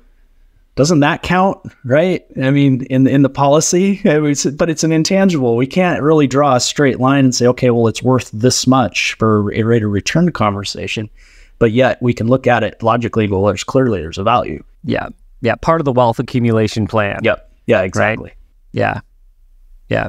doesn't 0.75 1.01
that 1.01 1.23
count, 1.23 1.59
right? 1.85 2.25
I 2.41 2.51
mean, 2.51 2.85
in 2.87 3.07
in 3.07 3.23
the 3.23 3.29
policy, 3.29 4.01
but 4.05 4.71
it's 4.71 4.85
an 4.85 4.93
intangible. 4.93 5.57
We 5.57 5.67
can't 5.67 6.03
really 6.03 6.27
draw 6.27 6.57
a 6.57 6.61
straight 6.61 6.99
line 6.99 7.25
and 7.25 7.35
say, 7.35 7.47
okay, 7.49 7.71
well, 7.71 7.89
it's 7.89 8.03
worth 8.03 8.31
this 8.33 8.67
much 8.67 9.15
for 9.15 9.53
a 9.53 9.63
rate 9.63 9.83
of 9.83 9.91
return 9.91 10.31
conversation. 10.33 11.11
But 11.59 11.73
yet, 11.73 12.01
we 12.01 12.15
can 12.15 12.27
look 12.27 12.47
at 12.47 12.65
it 12.65 12.83
logically. 12.83 13.29
Well, 13.29 13.45
there's 13.45 13.65
clearly 13.65 14.01
there's 14.01 14.19
a 14.19 14.25
value. 14.25 14.65
Yeah, 14.85 15.09
yeah, 15.43 15.57
part 15.57 15.81
of 15.81 15.85
the 15.85 15.93
wealth 15.93 16.19
accumulation 16.19 16.87
plan. 16.87 17.21
Yep. 17.23 17.51
Yeah, 17.67 17.83
exactly. 17.83 18.31
Right? 18.31 18.37
Yeah, 18.73 19.01
yeah. 19.89 20.09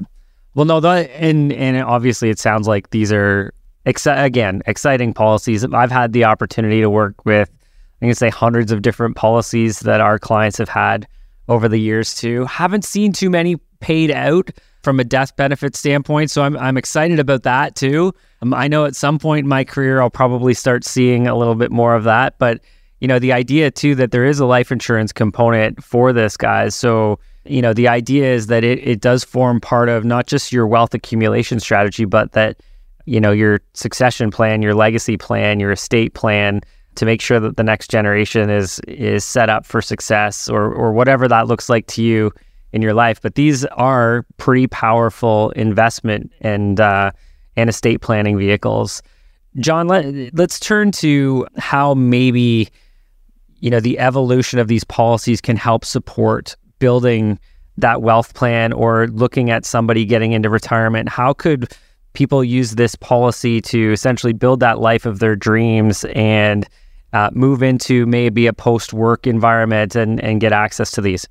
Well, 0.55 0.65
no, 0.65 0.79
that 0.79 1.09
and 1.11 1.51
and 1.51 1.77
obviously, 1.83 2.29
it 2.29 2.39
sounds 2.39 2.67
like 2.67 2.89
these 2.91 3.11
are 3.11 3.53
exci- 3.85 4.23
again 4.23 4.61
exciting 4.65 5.13
policies. 5.13 5.65
I've 5.65 5.91
had 5.91 6.13
the 6.13 6.23
opportunity 6.23 6.79
to 6.81 6.89
work 6.89 7.25
with 7.25 7.49
I 8.03 8.07
can 8.07 8.15
say 8.15 8.29
hundreds 8.29 8.73
of 8.73 8.81
different 8.81 9.15
policies 9.15 9.79
that 9.79 10.01
our 10.01 10.19
clients 10.19 10.57
have 10.57 10.67
had 10.67 11.07
over 11.47 11.69
the 11.69 11.77
years 11.77 12.13
too. 12.13 12.43
Haven't 12.45 12.83
seen 12.83 13.13
too 13.13 13.29
many 13.29 13.55
paid 13.79 14.11
out 14.11 14.49
from 14.81 14.99
a 14.99 15.05
death 15.05 15.33
benefit 15.37 15.73
standpoint, 15.73 16.29
so 16.29 16.43
I'm 16.43 16.57
I'm 16.57 16.75
excited 16.75 17.17
about 17.17 17.43
that 17.43 17.75
too. 17.75 18.13
Um, 18.41 18.53
I 18.53 18.67
know 18.67 18.83
at 18.83 18.97
some 18.97 19.19
point 19.19 19.45
in 19.45 19.47
my 19.47 19.63
career 19.63 20.01
I'll 20.01 20.09
probably 20.09 20.53
start 20.53 20.83
seeing 20.83 21.27
a 21.27 21.35
little 21.35 21.55
bit 21.55 21.71
more 21.71 21.95
of 21.95 22.03
that, 22.03 22.37
but 22.39 22.59
you 22.99 23.07
know 23.07 23.19
the 23.19 23.31
idea 23.31 23.71
too 23.71 23.95
that 23.95 24.11
there 24.11 24.25
is 24.25 24.39
a 24.39 24.45
life 24.45 24.69
insurance 24.69 25.13
component 25.13 25.81
for 25.81 26.11
this, 26.11 26.35
guys. 26.35 26.75
So 26.75 27.19
you 27.45 27.61
know 27.61 27.73
the 27.73 27.87
idea 27.87 28.33
is 28.33 28.47
that 28.47 28.65
it 28.65 28.85
it 28.85 28.99
does 28.99 29.23
form 29.23 29.61
part 29.61 29.87
of 29.87 30.03
not 30.03 30.27
just 30.27 30.51
your 30.51 30.67
wealth 30.67 30.93
accumulation 30.93 31.61
strategy, 31.61 32.03
but 32.03 32.33
that 32.33 32.61
you 33.05 33.21
know 33.21 33.31
your 33.31 33.61
succession 33.73 34.29
plan, 34.29 34.61
your 34.61 34.75
legacy 34.75 35.15
plan, 35.15 35.61
your 35.61 35.71
estate 35.71 36.13
plan 36.13 36.59
to 36.95 37.05
make 37.05 37.21
sure 37.21 37.39
that 37.39 37.57
the 37.57 37.63
next 37.63 37.89
generation 37.89 38.49
is 38.49 38.79
is 38.87 39.23
set 39.23 39.49
up 39.49 39.65
for 39.65 39.81
success 39.81 40.49
or 40.49 40.71
or 40.73 40.93
whatever 40.93 41.27
that 41.27 41.47
looks 41.47 41.69
like 41.69 41.87
to 41.87 42.03
you 42.03 42.31
in 42.71 42.81
your 42.81 42.93
life. 42.93 43.21
But 43.21 43.35
these 43.35 43.65
are 43.65 44.25
pretty 44.37 44.67
powerful 44.67 45.51
investment 45.51 46.31
and 46.41 46.79
uh, 46.79 47.11
and 47.55 47.69
estate 47.69 48.01
planning 48.01 48.37
vehicles. 48.37 49.01
John, 49.59 49.87
let, 49.87 50.05
let's 50.33 50.59
turn 50.59 50.91
to 50.93 51.47
how 51.57 51.93
maybe 51.93 52.69
you 53.59 53.69
know 53.69 53.79
the 53.79 53.99
evolution 53.99 54.59
of 54.59 54.67
these 54.67 54.83
policies 54.83 55.39
can 55.39 55.55
help 55.55 55.85
support 55.85 56.55
building 56.79 57.39
that 57.77 58.01
wealth 58.01 58.33
plan 58.33 58.73
or 58.73 59.07
looking 59.07 59.49
at 59.49 59.65
somebody 59.65 60.05
getting 60.05 60.33
into 60.33 60.49
retirement. 60.49 61.09
How 61.09 61.33
could 61.33 61.75
people 62.13 62.43
use 62.43 62.71
this 62.75 62.95
policy 62.95 63.61
to 63.61 63.91
essentially 63.91 64.33
build 64.33 64.59
that 64.59 64.79
life 64.79 65.05
of 65.05 65.19
their 65.19 65.35
dreams 65.35 66.05
and 66.15 66.67
uh, 67.13 67.29
move 67.33 67.63
into 67.63 68.05
maybe 68.05 68.47
a 68.47 68.53
post 68.53 68.91
work 68.93 69.25
environment 69.25 69.95
and, 69.95 70.19
and 70.21 70.41
get 70.41 70.51
access 70.51 70.91
to 70.91 71.01
these? 71.01 71.27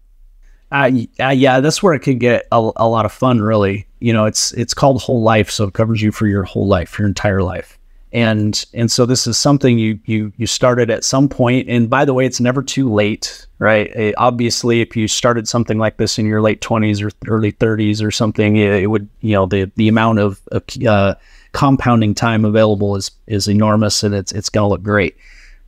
Uh, 0.70 0.90
uh, 1.20 1.28
yeah, 1.28 1.60
that's 1.60 1.82
where 1.82 1.92
it 1.92 2.00
can 2.00 2.18
get 2.18 2.46
a, 2.50 2.70
a, 2.76 2.88
lot 2.88 3.04
of 3.04 3.12
fun. 3.12 3.42
Really, 3.42 3.86
you 4.00 4.12
know, 4.12 4.24
it's 4.24 4.52
it's 4.52 4.72
called 4.72 5.02
whole 5.02 5.22
life, 5.22 5.50
so 5.50 5.64
it 5.64 5.74
covers 5.74 6.00
you 6.00 6.10
for 6.12 6.26
your 6.26 6.44
whole 6.44 6.66
life, 6.66 6.98
your 6.98 7.06
entire 7.06 7.42
life. 7.42 7.78
and 8.12 8.64
and 8.74 8.90
so 8.90 9.06
this 9.06 9.26
is 9.26 9.38
something 9.38 9.78
you 9.78 9.98
you 10.04 10.32
you 10.36 10.46
started 10.46 10.90
at 10.90 11.02
some 11.02 11.28
point 11.28 11.68
and 11.68 11.88
by 11.88 12.04
the 12.04 12.12
way 12.12 12.26
it's 12.26 12.40
never 12.40 12.62
too 12.62 12.92
late 12.92 13.46
right 13.58 13.88
it, 13.96 14.14
obviously 14.18 14.82
if 14.82 14.94
you 14.94 15.08
started 15.08 15.48
something 15.48 15.78
like 15.78 15.96
this 15.96 16.18
in 16.18 16.26
your 16.26 16.42
late 16.42 16.60
20s 16.60 17.02
or 17.02 17.10
early 17.26 17.52
30s 17.52 18.02
or 18.02 18.10
something 18.10 18.56
it, 18.56 18.82
it 18.82 18.86
would 18.88 19.08
you 19.20 19.32
know 19.32 19.46
the 19.46 19.70
the 19.76 19.88
amount 19.88 20.18
of 20.18 20.40
uh, 20.86 21.14
compounding 21.52 22.14
time 22.14 22.44
available 22.44 22.96
is 22.96 23.10
is 23.26 23.48
enormous 23.48 24.02
and 24.02 24.14
it's 24.14 24.32
it's 24.32 24.50
going 24.50 24.64
to 24.64 24.68
look 24.68 24.82
great 24.82 25.16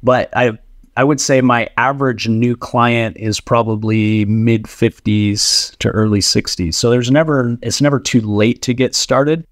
but 0.05 0.29
i 0.37 0.57
I 0.97 1.03
would 1.03 1.21
say 1.21 1.41
my 1.41 1.69
average 1.77 2.29
new 2.29 2.57
client 2.57 3.17
is 3.17 3.41
probably 3.41 4.25
mid 4.27 4.65
50s 4.65 5.77
to 5.79 5.89
early 5.89 6.21
60s. 6.21 6.75
So 6.75 6.91
there's 6.91 7.11
never 7.11 7.59
it's 7.63 7.81
never 7.81 7.99
too 7.99 8.21
late 8.21 8.63
to 8.63 8.75
get 8.75 8.95
started. 8.95 9.47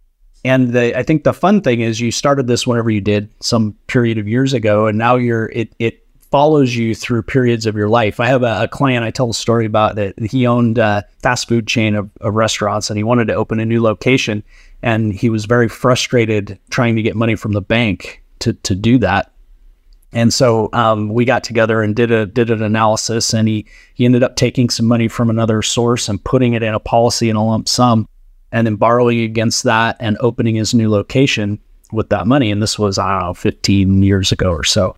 And 0.45 0.73
the, 0.73 0.97
I 0.99 1.03
think 1.03 1.25
the 1.25 1.33
fun 1.33 1.61
thing 1.61 1.81
is 1.81 2.01
you 2.01 2.11
started 2.11 2.47
this 2.47 2.67
whenever 2.67 2.91
you 2.91 3.01
did 3.01 3.29
some 3.41 3.77
period 3.87 4.19
of 4.19 4.27
years 4.27 4.53
ago, 4.53 4.87
and 4.87 4.99
now 4.99 5.17
you're 5.17 5.47
it 5.47 5.75
it 5.79 6.07
follows 6.31 6.75
you 6.75 6.95
through 6.95 7.23
periods 7.23 7.67
of 7.67 7.77
your 7.77 7.89
life. 7.89 8.19
I 8.19 8.27
have 8.27 8.43
a, 8.43 8.63
a 8.63 8.69
client 8.69 9.05
I 9.05 9.11
tell 9.11 9.31
a 9.31 9.35
story 9.35 9.67
about 9.67 9.97
that 9.97 10.19
he 10.19 10.47
owned 10.47 10.79
a 10.79 11.05
fast 11.23 11.47
food 11.47 11.67
chain 11.67 11.95
of, 11.95 12.11
of 12.21 12.35
restaurants, 12.35 12.89
and 12.89 12.97
he 12.97 13.05
wanted 13.05 13.27
to 13.29 13.35
open 13.35 13.61
a 13.61 13.67
new 13.67 13.83
location, 13.83 14.43
and 14.83 15.13
he 15.13 15.29
was 15.29 15.45
very 15.45 15.69
frustrated 15.69 16.59
trying 16.71 16.97
to 16.97 17.03
get 17.03 17.17
money 17.17 17.35
from 17.35 17.53
the 17.53 17.63
bank 17.63 18.23
to 18.41 18.53
to 18.53 18.75
do 18.75 18.99
that. 18.99 19.33
And 20.13 20.33
so 20.33 20.69
um, 20.73 21.09
we 21.09 21.25
got 21.25 21.43
together 21.43 21.83
and 21.83 21.97
did 21.97 22.11
a 22.11 22.27
did 22.27 22.51
an 22.51 22.63
analysis, 22.63 23.33
and 23.33 23.49
he 23.49 23.67
he 23.95 24.05
ended 24.05 24.23
up 24.23 24.37
taking 24.37 24.69
some 24.69 24.87
money 24.87 25.09
from 25.09 25.31
another 25.31 25.63
source 25.63 26.09
and 26.09 26.23
putting 26.23 26.53
it 26.53 26.63
in 26.63 26.75
a 26.75 26.81
policy 26.81 27.31
in 27.31 27.37
a 27.37 27.45
lump 27.45 27.69
sum 27.69 28.07
and 28.53 28.67
then 28.67 28.77
borrowing 28.77 29.21
against 29.21 29.65
that 29.65 29.97
and 29.99 30.19
opening 30.21 30.55
his 30.55 30.75
new 30.75 30.91
location 30.91 31.59
with 31.91 32.11
that 32.11 32.27
money. 32.27 32.51
And 32.51 32.63
this 32.63 32.79
was, 32.79 32.99
I 32.99 33.19
don't 33.19 33.29
know, 33.29 33.35
15 33.35 34.03
years 34.03 34.31
ago 34.31 34.51
or 34.51 34.65
so. 34.65 34.95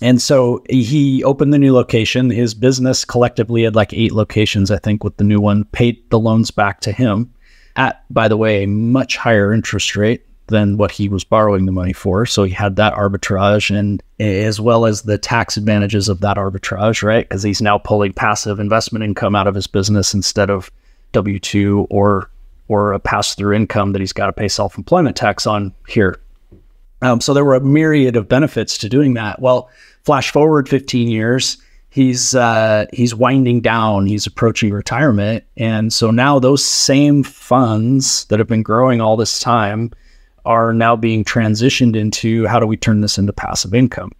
And 0.00 0.20
so 0.20 0.62
he 0.68 1.24
opened 1.24 1.52
the 1.52 1.58
new 1.58 1.72
location. 1.72 2.30
His 2.30 2.54
business 2.54 3.04
collectively 3.04 3.62
had 3.62 3.74
like 3.74 3.92
eight 3.92 4.12
locations, 4.12 4.70
I 4.70 4.78
think, 4.78 5.02
with 5.02 5.16
the 5.16 5.24
new 5.24 5.40
one, 5.40 5.64
paid 5.66 6.08
the 6.10 6.18
loans 6.18 6.50
back 6.50 6.80
to 6.82 6.92
him 6.92 7.32
at, 7.76 8.04
by 8.12 8.28
the 8.28 8.36
way, 8.36 8.62
a 8.62 8.68
much 8.68 9.16
higher 9.16 9.52
interest 9.52 9.96
rate 9.96 10.24
than 10.48 10.76
what 10.76 10.90
he 10.90 11.08
was 11.08 11.24
borrowing 11.24 11.66
the 11.66 11.72
money 11.72 11.92
for. 11.92 12.26
So 12.26 12.44
he 12.44 12.52
had 12.52 12.76
that 12.76 12.94
arbitrage 12.94 13.74
and 13.74 14.02
as 14.18 14.60
well 14.60 14.84
as 14.84 15.02
the 15.02 15.18
tax 15.18 15.56
advantages 15.56 16.08
of 16.08 16.20
that 16.20 16.36
arbitrage, 16.36 17.02
right? 17.02 17.28
Because 17.28 17.42
he's 17.42 17.62
now 17.62 17.78
pulling 17.78 18.12
passive 18.12 18.58
investment 18.58 19.04
income 19.04 19.34
out 19.34 19.46
of 19.46 19.54
his 19.54 19.66
business 19.66 20.12
instead 20.12 20.50
of 20.50 20.70
W 21.12 21.38
2 21.38 21.86
or 21.90 22.30
or 22.68 22.92
a 22.92 22.98
pass 22.98 23.34
through 23.34 23.54
income 23.54 23.92
that 23.92 24.00
he's 24.00 24.12
got 24.12 24.26
to 24.26 24.32
pay 24.32 24.48
self 24.48 24.76
employment 24.76 25.16
tax 25.16 25.46
on 25.46 25.74
here. 25.86 26.20
Um, 27.00 27.20
so 27.20 27.32
there 27.32 27.44
were 27.44 27.54
a 27.54 27.60
myriad 27.60 28.16
of 28.16 28.28
benefits 28.28 28.76
to 28.78 28.88
doing 28.88 29.14
that. 29.14 29.40
Well, 29.40 29.70
flash 30.04 30.30
forward 30.30 30.68
15 30.68 31.08
years, 31.08 31.58
he's 31.90 32.34
uh, 32.34 32.86
he's 32.92 33.14
winding 33.14 33.60
down. 33.60 34.06
He's 34.06 34.26
approaching 34.26 34.72
retirement, 34.72 35.44
and 35.56 35.92
so 35.92 36.10
now 36.10 36.38
those 36.38 36.64
same 36.64 37.22
funds 37.22 38.24
that 38.26 38.38
have 38.38 38.48
been 38.48 38.62
growing 38.62 39.00
all 39.00 39.16
this 39.16 39.40
time 39.40 39.92
are 40.48 40.72
now 40.72 40.96
being 40.96 41.24
transitioned 41.24 41.94
into 41.94 42.46
how 42.46 42.58
do 42.58 42.66
we 42.66 42.76
turn 42.76 43.02
this 43.02 43.18
into 43.18 43.34
passive 43.34 43.74
income. 43.74 44.10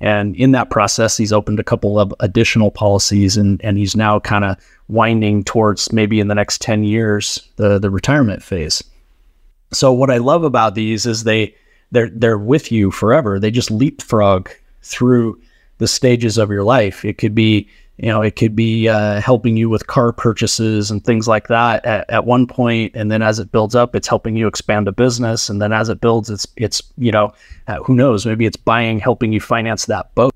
And 0.00 0.36
in 0.36 0.52
that 0.52 0.68
process, 0.68 1.16
he's 1.16 1.32
opened 1.32 1.58
a 1.58 1.64
couple 1.64 1.98
of 1.98 2.14
additional 2.20 2.70
policies, 2.70 3.36
and 3.36 3.60
and 3.64 3.78
he's 3.78 3.96
now 3.96 4.20
kind 4.20 4.44
of 4.44 4.56
winding 4.88 5.44
towards 5.44 5.90
maybe 5.90 6.20
in 6.20 6.28
the 6.28 6.34
next 6.34 6.60
10 6.60 6.84
years 6.84 7.48
the 7.56 7.78
the 7.78 7.90
retirement 7.90 8.42
phase. 8.42 8.84
So 9.72 9.90
what 9.92 10.10
I 10.10 10.18
love 10.18 10.44
about 10.44 10.74
these 10.74 11.06
is 11.06 11.24
they 11.24 11.54
they're 11.90 12.10
they're 12.10 12.38
with 12.38 12.70
you 12.70 12.90
forever. 12.90 13.40
They 13.40 13.50
just 13.50 13.70
leapfrog 13.70 14.50
through 14.82 15.40
the 15.78 15.88
stages 15.88 16.36
of 16.36 16.50
your 16.50 16.64
life. 16.64 17.04
It 17.04 17.16
could 17.18 17.34
be 17.34 17.68
you 17.98 18.06
know 18.06 18.22
it 18.22 18.36
could 18.36 18.54
be 18.54 18.88
uh, 18.88 19.20
helping 19.20 19.56
you 19.56 19.68
with 19.68 19.88
car 19.88 20.12
purchases 20.12 20.90
and 20.90 21.04
things 21.04 21.26
like 21.26 21.48
that 21.48 21.84
at, 21.84 22.08
at 22.08 22.24
one 22.24 22.46
point, 22.46 22.92
and 22.94 23.10
then 23.10 23.22
as 23.22 23.38
it 23.38 23.50
builds 23.50 23.74
up, 23.74 23.96
it's 23.96 24.08
helping 24.08 24.36
you 24.36 24.46
expand 24.46 24.86
a 24.86 24.92
business, 24.92 25.50
and 25.50 25.60
then 25.60 25.72
as 25.72 25.88
it 25.88 26.00
builds, 26.00 26.30
it's 26.30 26.46
it's 26.56 26.80
you 26.96 27.10
know 27.10 27.32
uh, 27.66 27.82
who 27.82 27.94
knows 27.94 28.24
maybe 28.24 28.46
it's 28.46 28.56
buying 28.56 28.98
helping 28.98 29.32
you 29.32 29.40
finance 29.40 29.86
that 29.86 30.14
boat 30.14 30.32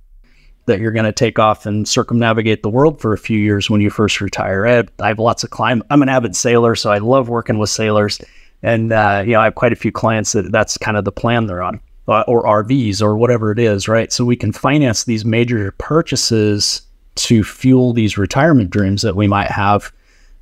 that 0.66 0.80
you're 0.80 0.92
going 0.92 1.04
to 1.04 1.12
take 1.12 1.38
off 1.38 1.66
and 1.66 1.88
circumnavigate 1.88 2.62
the 2.62 2.70
world 2.70 3.00
for 3.00 3.12
a 3.12 3.18
few 3.18 3.38
years 3.38 3.68
when 3.68 3.80
you 3.80 3.90
first 3.90 4.20
retire. 4.20 4.64
I 4.66 5.06
have, 5.08 5.18
lots 5.18 5.42
of 5.42 5.50
climb. 5.50 5.82
I'm 5.90 6.02
an 6.02 6.08
avid 6.08 6.36
sailor, 6.36 6.76
so 6.76 6.90
I 6.92 6.98
love 6.98 7.28
working 7.28 7.58
with 7.58 7.70
sailors, 7.70 8.20
and 8.62 8.92
uh, 8.92 9.22
you 9.24 9.32
know 9.32 9.40
I 9.40 9.44
have 9.44 9.54
quite 9.54 9.72
a 9.72 9.76
few 9.76 9.92
clients 9.92 10.32
that 10.32 10.50
that's 10.50 10.76
kind 10.78 10.96
of 10.96 11.04
the 11.04 11.12
plan 11.12 11.46
they're 11.46 11.62
on, 11.62 11.80
or 12.06 12.42
RVs 12.42 13.00
or 13.00 13.16
whatever 13.16 13.52
it 13.52 13.60
is, 13.60 13.86
right? 13.86 14.12
So 14.12 14.24
we 14.24 14.36
can 14.36 14.50
finance 14.50 15.04
these 15.04 15.24
major 15.24 15.70
purchases 15.78 16.82
to 17.14 17.44
fuel 17.44 17.92
these 17.92 18.18
retirement 18.18 18.70
dreams 18.70 19.02
that 19.02 19.16
we 19.16 19.26
might 19.26 19.50
have. 19.50 19.92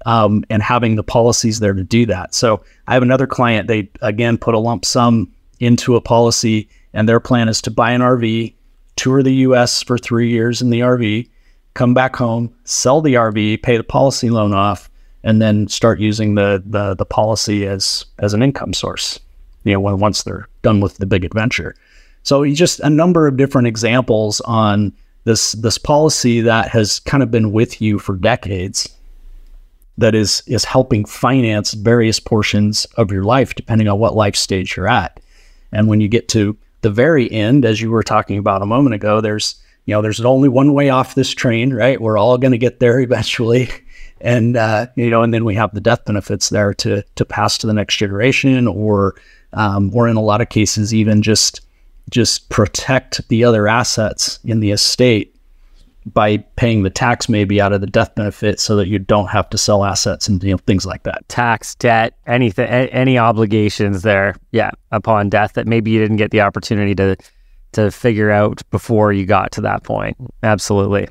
Um, 0.07 0.45
and 0.49 0.63
having 0.63 0.97
the 0.97 1.03
policies 1.03 1.61
there 1.61 1.75
to 1.75 1.85
do 1.85 2.07
that. 2.07 2.35
So 2.35 2.65
I 2.87 2.95
have 2.95 3.03
another 3.03 3.27
client. 3.27 3.69
They 3.69 3.91
again 4.01 4.39
put 4.39 4.55
a 4.55 4.59
lump 4.59 4.87
sum 4.87 5.31
into 5.59 5.95
a 5.95 6.01
policy, 6.01 6.71
and 6.95 7.07
their 7.07 7.21
plan 7.21 7.51
is 7.51 7.61
to 7.61 7.71
buy 7.71 7.91
an 7.91 8.01
RV, 8.01 8.55
tour 8.97 9.23
the 9.23 9.35
US 9.35 9.83
for 9.83 9.99
three 9.99 10.31
years 10.31 10.63
in 10.63 10.71
the 10.71 10.81
RV, 10.81 11.29
come 11.75 11.95
back 11.95 12.17
home, 12.17 12.55
sell 12.65 13.01
the 13.01 13.15
RV, 13.15 13.63
pay 13.63 13.77
the 13.77 13.85
policy 13.85 14.31
loan 14.31 14.53
off, 14.53 14.91
and 15.23 15.41
then 15.41 15.69
start 15.69 16.01
using 16.01 16.35
the 16.35 16.63
the, 16.65 16.95
the 16.95 17.07
policy 17.07 17.67
as 17.67 18.05
as 18.19 18.35
an 18.35 18.43
income 18.43 18.73
source. 18.73 19.21
You 19.65 19.75
know, 19.75 19.81
once 19.81 20.23
they're 20.23 20.49
done 20.63 20.81
with 20.81 20.97
the 20.97 21.07
big 21.07 21.25
adventure. 21.25 21.75
So 22.23 22.47
just 22.47 22.81
a 22.81 22.91
number 22.91 23.27
of 23.27 23.37
different 23.37 23.69
examples 23.69 24.41
on 24.43 24.93
this 25.25 25.53
this 25.53 25.79
policy 25.79 26.41
that 26.41 26.69
has 26.69 27.01
kind 27.01 27.23
of 27.23 27.31
been 27.31 27.53
with 27.53 27.81
you 27.81 27.99
for 27.99 28.17
decades 28.17 28.89
that 29.99 30.15
is 30.15 30.43
is 30.47 30.65
helping 30.65 31.05
finance 31.05 31.73
various 31.75 32.19
portions 32.19 32.87
of 32.97 33.13
your 33.13 33.23
life 33.23 33.55
depending 33.55 33.89
on 33.89 33.99
what 33.99 34.17
life 34.17 34.37
stage 34.37 34.77
you're 34.77 34.89
at. 34.89 35.21
And 35.73 35.89
when 35.89 36.01
you 36.01 36.09
get 36.09 36.29
to 36.31 36.57
the 36.81 36.91
very 36.91 37.31
end, 37.31 37.65
as 37.65 37.81
you 37.81 37.91
were 37.91 38.03
talking 38.03 38.39
about 38.39 38.63
a 38.63 38.67
moment 38.67 38.95
ago, 38.95 39.21
there's 39.21 39.61
you 39.85 39.95
know 39.95 40.03
there's 40.03 40.21
only 40.21 40.49
one 40.49 40.73
way 40.73 40.89
off 40.89 41.15
this 41.15 41.31
train, 41.31 41.73
right? 41.73 42.01
We're 42.01 42.19
all 42.19 42.39
going 42.39 42.53
to 42.53 42.59
get 42.59 42.81
there 42.81 42.99
eventually, 43.01 43.69
and 44.21 44.57
uh, 44.57 44.87
you 44.97 45.11
know, 45.11 45.23
and 45.23 45.33
then 45.33 45.45
we 45.45 45.55
have 45.55 45.75
the 45.75 45.81
death 45.81 46.05
benefits 46.05 46.49
there 46.49 46.75
to 46.75 47.03
to 47.03 47.25
pass 47.25 47.59
to 47.59 47.67
the 47.67 47.75
next 47.75 47.97
generation, 47.97 48.67
or 48.67 49.15
um, 49.53 49.95
or 49.95 50.09
in 50.09 50.17
a 50.17 50.23
lot 50.23 50.41
of 50.41 50.49
cases 50.49 50.95
even 50.95 51.23
just 51.23 51.61
just 52.11 52.49
protect 52.49 53.27
the 53.29 53.45
other 53.45 53.69
assets 53.69 54.39
in 54.45 54.61
the 54.61 54.71
estate 54.71 55.35
by 56.07 56.39
paying 56.57 56.83
the 56.83 56.91
tax 56.91 57.29
maybe 57.29 57.61
out 57.61 57.73
of 57.73 57.81
the 57.81 57.87
death 57.87 58.15
benefit 58.15 58.59
so 58.59 58.75
that 58.77 58.89
you 58.89 58.99
don't 58.99 59.29
have 59.29 59.49
to 59.51 59.59
sell 59.59 59.85
assets 59.85 60.29
and 60.29 60.43
you 60.43 60.51
know 60.51 60.59
things 60.59 60.87
like 60.87 61.03
that. 61.03 61.29
Tax 61.29 61.75
debt 61.75 62.15
anything 62.27 62.67
any 62.67 63.19
obligations 63.19 64.03
there 64.03 64.35
yeah 64.53 64.71
upon 64.93 65.29
death 65.29 65.53
that 65.55 65.67
maybe 65.67 65.91
you 65.91 66.01
didn't 66.01 66.17
get 66.17 66.31
the 66.31 66.41
opportunity 66.41 66.95
to 66.95 67.17
to 67.73 67.91
figure 67.91 68.31
out 68.31 68.63
before 68.71 69.13
you 69.13 69.27
got 69.27 69.53
to 69.53 69.61
that 69.61 69.85
point. 69.85 70.17
Absolutely. 70.43 71.09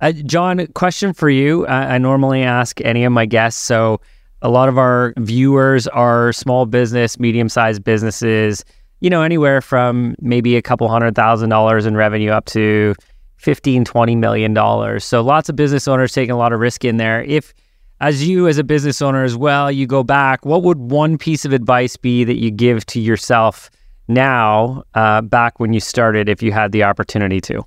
Uh, 0.00 0.12
john 0.12 0.66
question 0.68 1.12
for 1.12 1.30
you. 1.30 1.64
Uh, 1.66 1.86
i 1.88 1.98
normally 1.98 2.42
ask 2.42 2.80
any 2.82 3.04
of 3.04 3.12
my 3.12 3.24
guests. 3.24 3.62
So 3.62 4.00
a 4.42 4.48
lot 4.48 4.68
of 4.68 4.78
our 4.78 5.14
viewers 5.18 5.86
are 5.88 6.32
small 6.32 6.66
business 6.66 7.18
medium-sized 7.18 7.82
businesses 7.82 8.64
you 9.00 9.10
know 9.10 9.22
anywhere 9.22 9.60
from 9.60 10.14
maybe 10.20 10.56
a 10.56 10.62
couple 10.62 10.88
hundred 10.88 11.14
thousand 11.14 11.50
dollars 11.50 11.86
in 11.86 11.96
revenue 11.96 12.30
up 12.30 12.46
to 12.46 12.94
15 13.36 13.84
20 13.84 14.16
million 14.16 14.52
dollars. 14.52 15.04
So 15.04 15.22
lots 15.22 15.48
of 15.48 15.56
business 15.56 15.86
owners 15.86 16.12
taking 16.12 16.32
a 16.32 16.38
lot 16.38 16.52
of 16.52 16.60
risk 16.60 16.84
in 16.84 16.96
there. 16.96 17.22
If 17.22 17.54
as 18.00 18.26
you 18.26 18.48
as 18.48 18.58
a 18.58 18.64
business 18.64 19.02
owner 19.02 19.24
as 19.24 19.36
well 19.36 19.72
you 19.72 19.86
go 19.86 20.04
back 20.04 20.46
what 20.46 20.62
would 20.62 20.78
one 20.78 21.18
piece 21.18 21.44
of 21.44 21.52
advice 21.52 21.96
be 21.96 22.22
that 22.24 22.36
you 22.36 22.50
give 22.50 22.86
to 22.86 23.00
yourself 23.00 23.70
now 24.06 24.84
uh, 24.94 25.20
back 25.20 25.58
when 25.58 25.72
you 25.72 25.80
started 25.80 26.28
if 26.28 26.42
you 26.42 26.52
had 26.52 26.72
the 26.72 26.82
opportunity 26.82 27.40
to? 27.40 27.64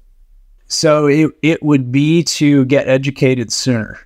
So 0.67 1.07
it, 1.07 1.31
it 1.41 1.61
would 1.63 1.91
be 1.91 2.23
to 2.23 2.63
get 2.65 2.87
educated 2.87 3.51
sooner. 3.51 3.99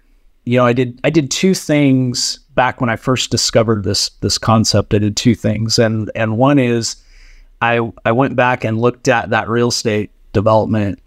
You 0.45 0.59
know 0.59 0.65
i 0.65 0.73
did 0.73 0.99
i 1.03 1.09
did 1.09 1.31
two 1.31 1.55
things 1.55 2.37
back 2.53 2.79
when 2.79 2.89
i 2.89 2.95
first 2.95 3.31
discovered 3.31 3.83
this 3.83 4.09
this 4.21 4.37
concept. 4.37 4.93
I 4.93 4.99
did 4.99 5.17
two 5.17 5.33
things. 5.33 5.79
And 5.79 6.11
and 6.13 6.37
one 6.37 6.59
is 6.59 6.95
i 7.61 7.79
i 8.03 8.11
went 8.11 8.35
back 8.35 8.63
and 8.63 8.79
looked 8.79 9.07
at 9.07 9.29
that 9.29 9.49
real 9.49 9.69
estate 9.69 10.11
development 10.33 10.99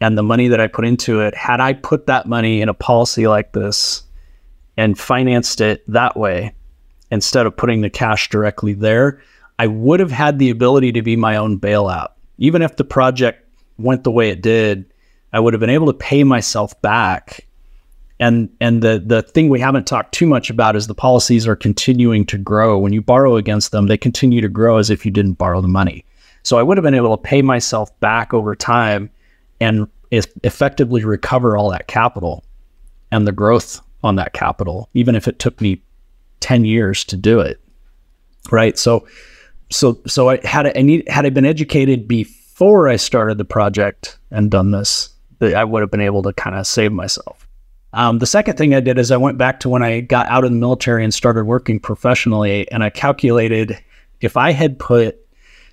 and 0.00 0.16
the 0.16 0.22
money 0.22 0.48
that 0.48 0.60
I 0.60 0.66
put 0.66 0.84
into 0.84 1.20
it, 1.20 1.34
had 1.34 1.60
I 1.60 1.72
put 1.72 2.06
that 2.06 2.26
money 2.26 2.60
in 2.60 2.68
a 2.68 2.74
policy 2.74 3.26
like 3.26 3.52
this 3.52 4.02
and 4.76 4.98
financed 4.98 5.60
it 5.60 5.82
that 5.90 6.16
way 6.16 6.54
instead 7.10 7.46
of 7.46 7.56
putting 7.56 7.80
the 7.80 7.90
cash 7.90 8.28
directly 8.28 8.74
there, 8.74 9.22
I 9.58 9.68
would 9.68 10.00
have 10.00 10.10
had 10.10 10.38
the 10.38 10.50
ability 10.50 10.92
to 10.92 11.02
be 11.02 11.16
my 11.16 11.36
own 11.36 11.58
bailout. 11.58 12.08
Even 12.38 12.60
if 12.60 12.76
the 12.76 12.84
project 12.84 13.48
went 13.78 14.04
the 14.04 14.10
way 14.10 14.28
it 14.28 14.42
did, 14.42 14.84
I 15.32 15.40
would 15.40 15.54
have 15.54 15.60
been 15.60 15.70
able 15.70 15.86
to 15.86 15.94
pay 15.94 16.24
myself 16.24 16.80
back. 16.82 17.45
And 18.18 18.48
and 18.60 18.82
the 18.82 19.02
the 19.04 19.22
thing 19.22 19.50
we 19.50 19.60
haven't 19.60 19.86
talked 19.86 20.14
too 20.14 20.26
much 20.26 20.48
about 20.48 20.74
is 20.74 20.86
the 20.86 20.94
policies 20.94 21.46
are 21.46 21.56
continuing 21.56 22.24
to 22.26 22.38
grow. 22.38 22.78
When 22.78 22.92
you 22.92 23.02
borrow 23.02 23.36
against 23.36 23.72
them, 23.72 23.88
they 23.88 23.98
continue 23.98 24.40
to 24.40 24.48
grow 24.48 24.78
as 24.78 24.88
if 24.88 25.04
you 25.04 25.10
didn't 25.10 25.34
borrow 25.34 25.60
the 25.60 25.68
money. 25.68 26.04
So 26.42 26.58
I 26.58 26.62
would 26.62 26.78
have 26.78 26.84
been 26.84 26.94
able 26.94 27.16
to 27.16 27.22
pay 27.22 27.42
myself 27.42 27.98
back 28.00 28.32
over 28.32 28.54
time 28.54 29.10
and 29.60 29.88
effectively 30.10 31.04
recover 31.04 31.56
all 31.56 31.70
that 31.70 31.88
capital 31.88 32.44
and 33.10 33.26
the 33.26 33.32
growth 33.32 33.80
on 34.02 34.16
that 34.16 34.32
capital, 34.32 34.88
even 34.94 35.14
if 35.14 35.26
it 35.26 35.38
took 35.38 35.60
me 35.60 35.82
10 36.40 36.64
years 36.64 37.04
to 37.04 37.16
do 37.16 37.40
it. 37.40 37.60
Right. 38.50 38.78
So, 38.78 39.06
so, 39.70 40.00
so 40.06 40.30
I 40.30 40.46
had, 40.46 40.76
I 40.76 40.82
need, 40.82 41.08
had 41.08 41.26
I 41.26 41.30
been 41.30 41.44
educated 41.44 42.06
before 42.06 42.88
I 42.88 42.96
started 42.96 43.38
the 43.38 43.44
project 43.44 44.18
and 44.30 44.50
done 44.50 44.70
this, 44.70 45.10
that 45.40 45.54
I 45.54 45.64
would 45.64 45.80
have 45.80 45.90
been 45.90 46.00
able 46.00 46.22
to 46.22 46.32
kind 46.32 46.56
of 46.56 46.66
save 46.66 46.92
myself. 46.92 47.45
Um, 47.96 48.18
the 48.18 48.26
second 48.26 48.58
thing 48.58 48.74
I 48.74 48.80
did 48.80 48.98
is 48.98 49.10
I 49.10 49.16
went 49.16 49.38
back 49.38 49.58
to 49.60 49.70
when 49.70 49.82
I 49.82 50.00
got 50.00 50.28
out 50.28 50.44
of 50.44 50.50
the 50.50 50.56
military 50.56 51.02
and 51.02 51.14
started 51.14 51.44
working 51.44 51.80
professionally, 51.80 52.70
and 52.70 52.84
I 52.84 52.90
calculated 52.90 53.82
if 54.20 54.36
I 54.36 54.52
had 54.52 54.78
put 54.78 55.18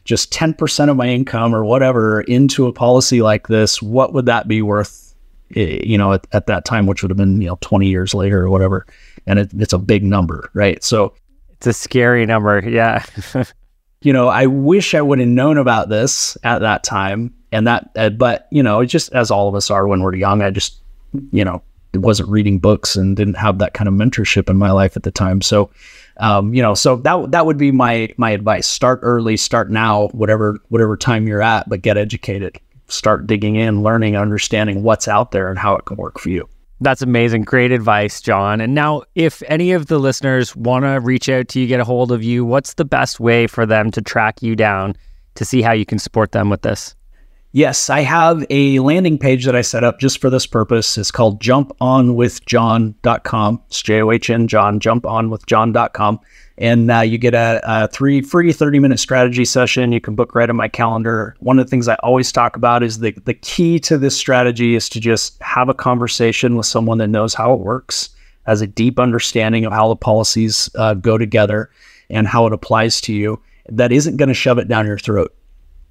just 0.05 0.31
10% 0.31 0.89
of 0.89 0.95
my 0.95 1.07
income 1.07 1.53
or 1.53 1.65
whatever 1.65 2.21
into 2.21 2.67
a 2.67 2.73
policy 2.73 3.21
like 3.21 3.49
this, 3.49 3.81
what 3.81 4.13
would 4.13 4.25
that 4.27 4.47
be 4.47 4.61
worth, 4.61 5.13
eh, 5.57 5.81
you 5.83 5.97
know, 5.97 6.13
at, 6.13 6.25
at 6.31 6.47
that 6.47 6.63
time, 6.63 6.85
which 6.85 7.03
would 7.03 7.11
have 7.11 7.17
been, 7.17 7.41
you 7.41 7.47
know, 7.47 7.57
20 7.59 7.87
years 7.87 8.13
later 8.13 8.41
or 8.41 8.49
whatever. 8.49 8.85
And 9.27 9.39
it, 9.39 9.51
it's 9.55 9.73
a 9.73 9.77
big 9.77 10.03
number, 10.03 10.49
right? 10.53 10.81
So 10.81 11.13
it's 11.51 11.67
a 11.67 11.73
scary 11.73 12.25
number. 12.25 12.67
Yeah. 12.67 13.03
you 14.01 14.13
know, 14.13 14.29
I 14.29 14.45
wish 14.45 14.93
I 14.93 15.01
would 15.01 15.19
have 15.19 15.27
known 15.27 15.57
about 15.57 15.89
this 15.89 16.37
at 16.43 16.59
that 16.59 16.85
time. 16.85 17.33
And 17.51 17.67
that, 17.67 17.89
uh, 17.97 18.09
but, 18.11 18.47
you 18.49 18.63
know, 18.63 18.85
just 18.85 19.11
as 19.11 19.29
all 19.29 19.49
of 19.49 19.55
us 19.55 19.69
are 19.69 19.87
when 19.87 20.01
we're 20.01 20.15
young, 20.15 20.41
I 20.41 20.51
just, 20.51 20.81
you 21.31 21.43
know, 21.43 21.61
wasn't 21.95 22.29
reading 22.29 22.59
books 22.59 22.95
and 22.95 23.15
didn't 23.15 23.35
have 23.35 23.59
that 23.59 23.73
kind 23.73 23.87
of 23.87 23.93
mentorship 23.93 24.49
in 24.49 24.57
my 24.57 24.71
life 24.71 24.95
at 24.97 25.03
the 25.03 25.11
time. 25.11 25.41
So, 25.41 25.69
um, 26.17 26.53
you 26.53 26.61
know, 26.61 26.73
so 26.73 26.97
that 26.97 27.31
that 27.31 27.45
would 27.45 27.57
be 27.57 27.71
my 27.71 28.13
my 28.17 28.31
advice. 28.31 28.67
Start 28.67 28.99
early, 29.03 29.37
start 29.37 29.71
now, 29.71 30.07
whatever 30.09 30.59
whatever 30.69 30.97
time 30.97 31.27
you're 31.27 31.41
at, 31.41 31.69
but 31.69 31.81
get 31.81 31.97
educated. 31.97 32.59
Start 32.87 33.27
digging 33.27 33.55
in, 33.55 33.81
learning, 33.81 34.15
understanding 34.15 34.83
what's 34.83 35.07
out 35.07 35.31
there 35.31 35.49
and 35.49 35.57
how 35.57 35.75
it 35.75 35.85
can 35.85 35.97
work 35.97 36.19
for 36.19 36.29
you. 36.29 36.47
That's 36.81 37.01
amazing. 37.01 37.43
Great 37.43 37.71
advice, 37.71 38.19
John. 38.19 38.59
And 38.59 38.75
now, 38.75 39.03
if 39.15 39.41
any 39.47 39.71
of 39.71 39.85
the 39.87 39.99
listeners 39.99 40.53
want 40.55 40.83
to 40.83 40.99
reach 40.99 41.29
out 41.29 41.47
to 41.49 41.59
you, 41.61 41.67
get 41.67 41.79
a 41.79 41.85
hold 41.85 42.11
of 42.11 42.23
you, 42.23 42.43
what's 42.43 42.73
the 42.73 42.83
best 42.83 43.21
way 43.21 43.47
for 43.47 43.65
them 43.65 43.89
to 43.91 44.01
track 44.01 44.41
you 44.41 44.55
down 44.55 44.97
to 45.35 45.45
see 45.45 45.61
how 45.61 45.71
you 45.71 45.85
can 45.85 45.97
support 45.97 46.33
them 46.33 46.49
with 46.49 46.61
this? 46.61 46.93
Yes, 47.55 47.87
I 47.87 47.99
have 47.99 48.43
a 48.49 48.79
landing 48.79 49.19
page 49.19 49.45
that 49.45 49.55
I 49.55 49.61
set 49.61 49.83
up 49.83 49.99
just 49.99 50.19
for 50.19 50.31
this 50.31 50.47
purpose. 50.47 50.97
It's 50.97 51.11
called 51.11 51.39
jumponwithjohn.com. 51.39 53.61
It's 53.67 53.83
J 53.83 54.01
O 54.01 54.09
H 54.09 54.31
N 54.31 54.47
John, 54.47 54.79
jumponwithjohn.com. 54.79 56.19
And 56.57 56.89
uh, 56.89 57.01
you 57.01 57.19
get 57.19 57.35
a, 57.35 57.61
a, 57.63 57.87
three 57.89 58.21
free 58.21 58.53
30 58.53 58.79
minute 58.79 58.99
strategy 58.99 59.45
session. 59.45 59.91
You 59.91 60.01
can 60.01 60.15
book 60.15 60.33
right 60.33 60.49
in 60.49 60.55
my 60.55 60.67
calendar. 60.67 61.35
One 61.41 61.59
of 61.59 61.67
the 61.67 61.69
things 61.69 61.87
I 61.87 61.93
always 62.01 62.31
talk 62.31 62.55
about 62.55 62.81
is 62.81 62.97
the, 62.97 63.11
the 63.25 63.35
key 63.35 63.77
to 63.81 63.99
this 63.99 64.17
strategy 64.17 64.73
is 64.73 64.89
to 64.89 64.99
just 64.99 65.39
have 65.39 65.69
a 65.69 65.75
conversation 65.75 66.55
with 66.55 66.65
someone 66.65 66.97
that 66.97 67.09
knows 67.09 67.35
how 67.35 67.53
it 67.53 67.59
works, 67.59 68.09
has 68.47 68.61
a 68.61 68.67
deep 68.67 68.99
understanding 68.99 69.63
of 69.63 69.73
how 69.73 69.89
the 69.89 69.95
policies 69.95 70.71
uh, 70.73 70.95
go 70.95 71.19
together 71.19 71.69
and 72.09 72.27
how 72.27 72.47
it 72.47 72.53
applies 72.53 72.99
to 73.01 73.13
you, 73.13 73.39
that 73.69 73.91
isn't 73.91 74.17
going 74.17 74.29
to 74.29 74.33
shove 74.33 74.57
it 74.57 74.67
down 74.67 74.87
your 74.87 74.97
throat 74.97 75.35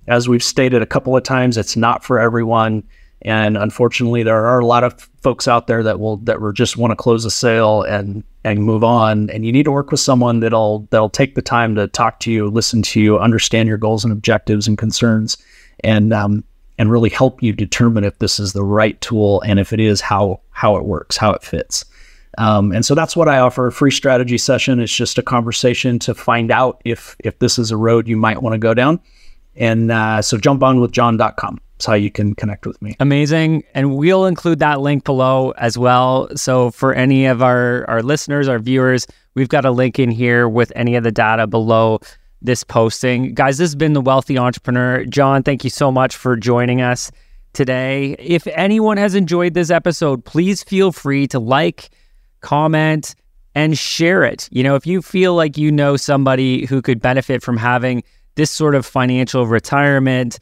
as 0.07 0.29
we've 0.29 0.43
stated 0.43 0.83
a 0.83 0.87
couple 0.87 1.17
of 1.17 1.23
times, 1.23 1.57
it's 1.57 1.77
not 1.77 2.05
for 2.05 2.19
everyone. 2.19 2.83
And 3.23 3.57
unfortunately, 3.57 4.25
there 4.25 4.47
are 4.47 4.59
a 4.59 4.67
lot 4.67 4.83
of 4.83 5.01
folks 5.23 5.47
out 5.47 5.69
there 5.69 5.83
that 5.85 6.01
will 6.01 6.17
that 6.19 6.41
will 6.41 6.53
just 6.53 6.77
want 6.77 6.91
to 6.91 6.97
close 6.97 7.25
a 7.25 7.31
sale 7.31 7.83
and 7.83 8.25
and 8.45 8.65
move 8.65 8.83
on. 8.83 9.31
And 9.31 9.47
you 9.47 9.53
need 9.53 9.63
to 9.65 9.71
work 9.71 9.93
with 9.93 10.01
someone 10.01 10.41
that'll 10.41 10.89
that'll 10.91 11.09
take 11.09 11.37
the 11.37 11.43
time 11.43 11.77
to 11.77 11.87
talk 11.87 12.19
to 12.21 12.33
you, 12.33 12.51
listen 12.51 12.83
to 12.83 13.01
you, 13.01 13.19
understand 13.19 13.69
your 13.69 13.79
goals 13.79 14.03
and 14.03 14.13
objectives 14.13 14.67
and 14.67 14.77
concerns, 14.77 15.37
and 15.85 16.13
um, 16.13 16.43
and 16.79 16.91
really 16.91 17.11
help 17.11 17.43
you 17.43 17.53
determine 17.53 18.03
if 18.03 18.19
this 18.19 18.41
is 18.41 18.55
the 18.55 18.65
right 18.65 19.01
tool 19.01 19.41
and 19.43 19.61
if 19.61 19.73
it 19.73 19.79
is 19.79 20.01
how 20.01 20.41
how 20.51 20.77
it 20.77 20.85
works, 20.85 21.17
how 21.17 21.31
it 21.31 21.45
fits. 21.45 21.85
Um, 22.39 22.73
and 22.73 22.85
so 22.85 22.95
that's 22.95 23.15
what 23.15 23.29
I 23.29 23.39
offer. 23.39 23.67
A 23.67 23.73
free 23.73 23.91
strategy 23.91 24.39
session. 24.39 24.81
It's 24.81 24.95
just 24.95 25.19
a 25.19 25.23
conversation 25.23 25.99
to 26.01 26.15
find 26.15 26.51
out 26.51 26.81
if 26.85 27.15
if 27.21 27.39
this 27.39 27.59
is 27.59 27.71
a 27.71 27.77
road 27.77 28.09
you 28.09 28.17
might 28.17 28.43
want 28.43 28.55
to 28.55 28.59
go 28.59 28.75
down. 28.75 28.99
And 29.57 29.91
uh, 29.91 30.23
so 30.23 30.39
jumponwithjohn.com. 30.39 31.61
That's 31.83 31.87
how 31.87 31.95
you 31.95 32.11
can 32.11 32.35
connect 32.35 32.67
with 32.67 32.81
me. 32.81 32.97
Amazing. 33.01 33.65
And 33.75 33.97
we'll 33.97 34.27
include 34.27 34.61
that 34.61 34.81
link 34.81 35.05
below 35.05 35.51
as 35.53 35.77
well. 35.77 36.29
So 36.37 36.71
for 36.71 36.95
any 36.95 37.27
of 37.27 37.43
our, 37.43 37.85
our 37.89 38.03
listeners, 38.03 38.49
our 38.49 38.59
viewers, 38.59 39.07
we've 39.35 39.49
got 39.49 39.65
a 39.65 39.71
link 39.71 39.99
in 39.99 40.11
here 40.11 40.49
with 40.49 40.73
any 40.77 40.95
of 40.95 41.05
the 41.05 41.11
data 41.11 41.47
below 41.47 42.01
this 42.41 42.65
posting. 42.65 43.35
Guys, 43.35 43.59
this 43.59 43.71
has 43.71 43.75
been 43.75 43.93
The 43.93 44.01
Wealthy 44.01 44.39
Entrepreneur. 44.39 45.05
John, 45.07 45.43
thank 45.43 45.65
you 45.65 45.71
so 45.71 45.91
much 45.93 46.17
for 46.17 46.37
joining 46.37 46.81
us 46.81 47.11
today. 47.53 48.17
If 48.19 48.47
anyone 48.49 48.97
has 48.97 49.15
enjoyed 49.15 49.55
this 49.55 49.71
episode, 49.71 50.25
please 50.25 50.63
feel 50.63 50.93
free 50.93 51.27
to 51.29 51.39
like, 51.39 51.91
comment, 52.41 53.15
and 53.55 53.77
share 53.77 54.25
it. 54.25 54.49
You 54.51 54.63
know, 54.63 54.75
if 54.75 54.87
you 54.87 55.03
feel 55.03 55.35
like 55.35 55.57
you 55.57 55.71
know 55.71 55.97
somebody 55.97 56.67
who 56.67 56.83
could 56.83 57.01
benefit 57.01 57.43
from 57.43 57.57
having 57.57 58.03
this 58.35 58.51
sort 58.51 58.75
of 58.75 58.87
financial 58.87 59.47
retirement, 59.47 60.39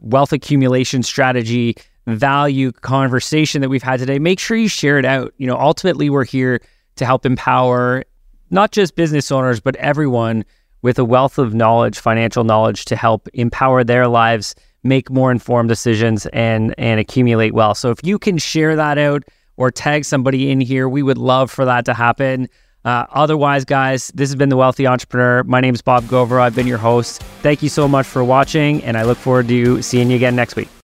wealth 0.00 0.32
accumulation 0.32 1.02
strategy, 1.02 1.76
value 2.06 2.72
conversation 2.72 3.60
that 3.62 3.68
we've 3.68 3.82
had 3.82 3.98
today, 3.98 4.18
make 4.18 4.38
sure 4.38 4.56
you 4.56 4.68
share 4.68 4.98
it 4.98 5.04
out. 5.04 5.32
You 5.38 5.46
know, 5.46 5.56
ultimately, 5.56 6.10
we're 6.10 6.24
here 6.24 6.60
to 6.96 7.04
help 7.04 7.26
empower 7.26 8.04
not 8.50 8.70
just 8.70 8.94
business 8.94 9.32
owners, 9.32 9.60
but 9.60 9.76
everyone 9.76 10.44
with 10.82 10.98
a 10.98 11.04
wealth 11.04 11.38
of 11.38 11.54
knowledge, 11.54 11.98
financial 11.98 12.44
knowledge 12.44 12.84
to 12.84 12.96
help 12.96 13.28
empower 13.32 13.84
their 13.84 14.06
lives, 14.06 14.54
make 14.82 15.10
more 15.10 15.32
informed 15.32 15.68
decisions 15.68 16.26
and 16.26 16.74
and 16.78 17.00
accumulate 17.00 17.54
wealth. 17.54 17.78
So 17.78 17.90
if 17.90 18.04
you 18.04 18.18
can 18.18 18.36
share 18.38 18.76
that 18.76 18.98
out 18.98 19.24
or 19.56 19.70
tag 19.70 20.04
somebody 20.04 20.50
in 20.50 20.60
here, 20.60 20.88
we 20.88 21.02
would 21.02 21.18
love 21.18 21.50
for 21.50 21.64
that 21.64 21.84
to 21.86 21.94
happen. 21.94 22.48
Uh, 22.84 23.06
otherwise, 23.10 23.64
guys, 23.64 24.12
this 24.14 24.28
has 24.28 24.36
been 24.36 24.50
The 24.50 24.56
Wealthy 24.56 24.86
Entrepreneur. 24.86 25.42
My 25.44 25.60
name 25.60 25.74
is 25.74 25.80
Bob 25.80 26.04
Gauvreau. 26.04 26.40
I've 26.40 26.54
been 26.54 26.66
your 26.66 26.78
host. 26.78 27.22
Thank 27.42 27.62
you 27.62 27.68
so 27.68 27.88
much 27.88 28.06
for 28.06 28.22
watching, 28.22 28.82
and 28.84 28.98
I 28.98 29.04
look 29.04 29.18
forward 29.18 29.48
to 29.48 29.80
seeing 29.80 30.10
you 30.10 30.16
again 30.16 30.36
next 30.36 30.54
week. 30.54 30.68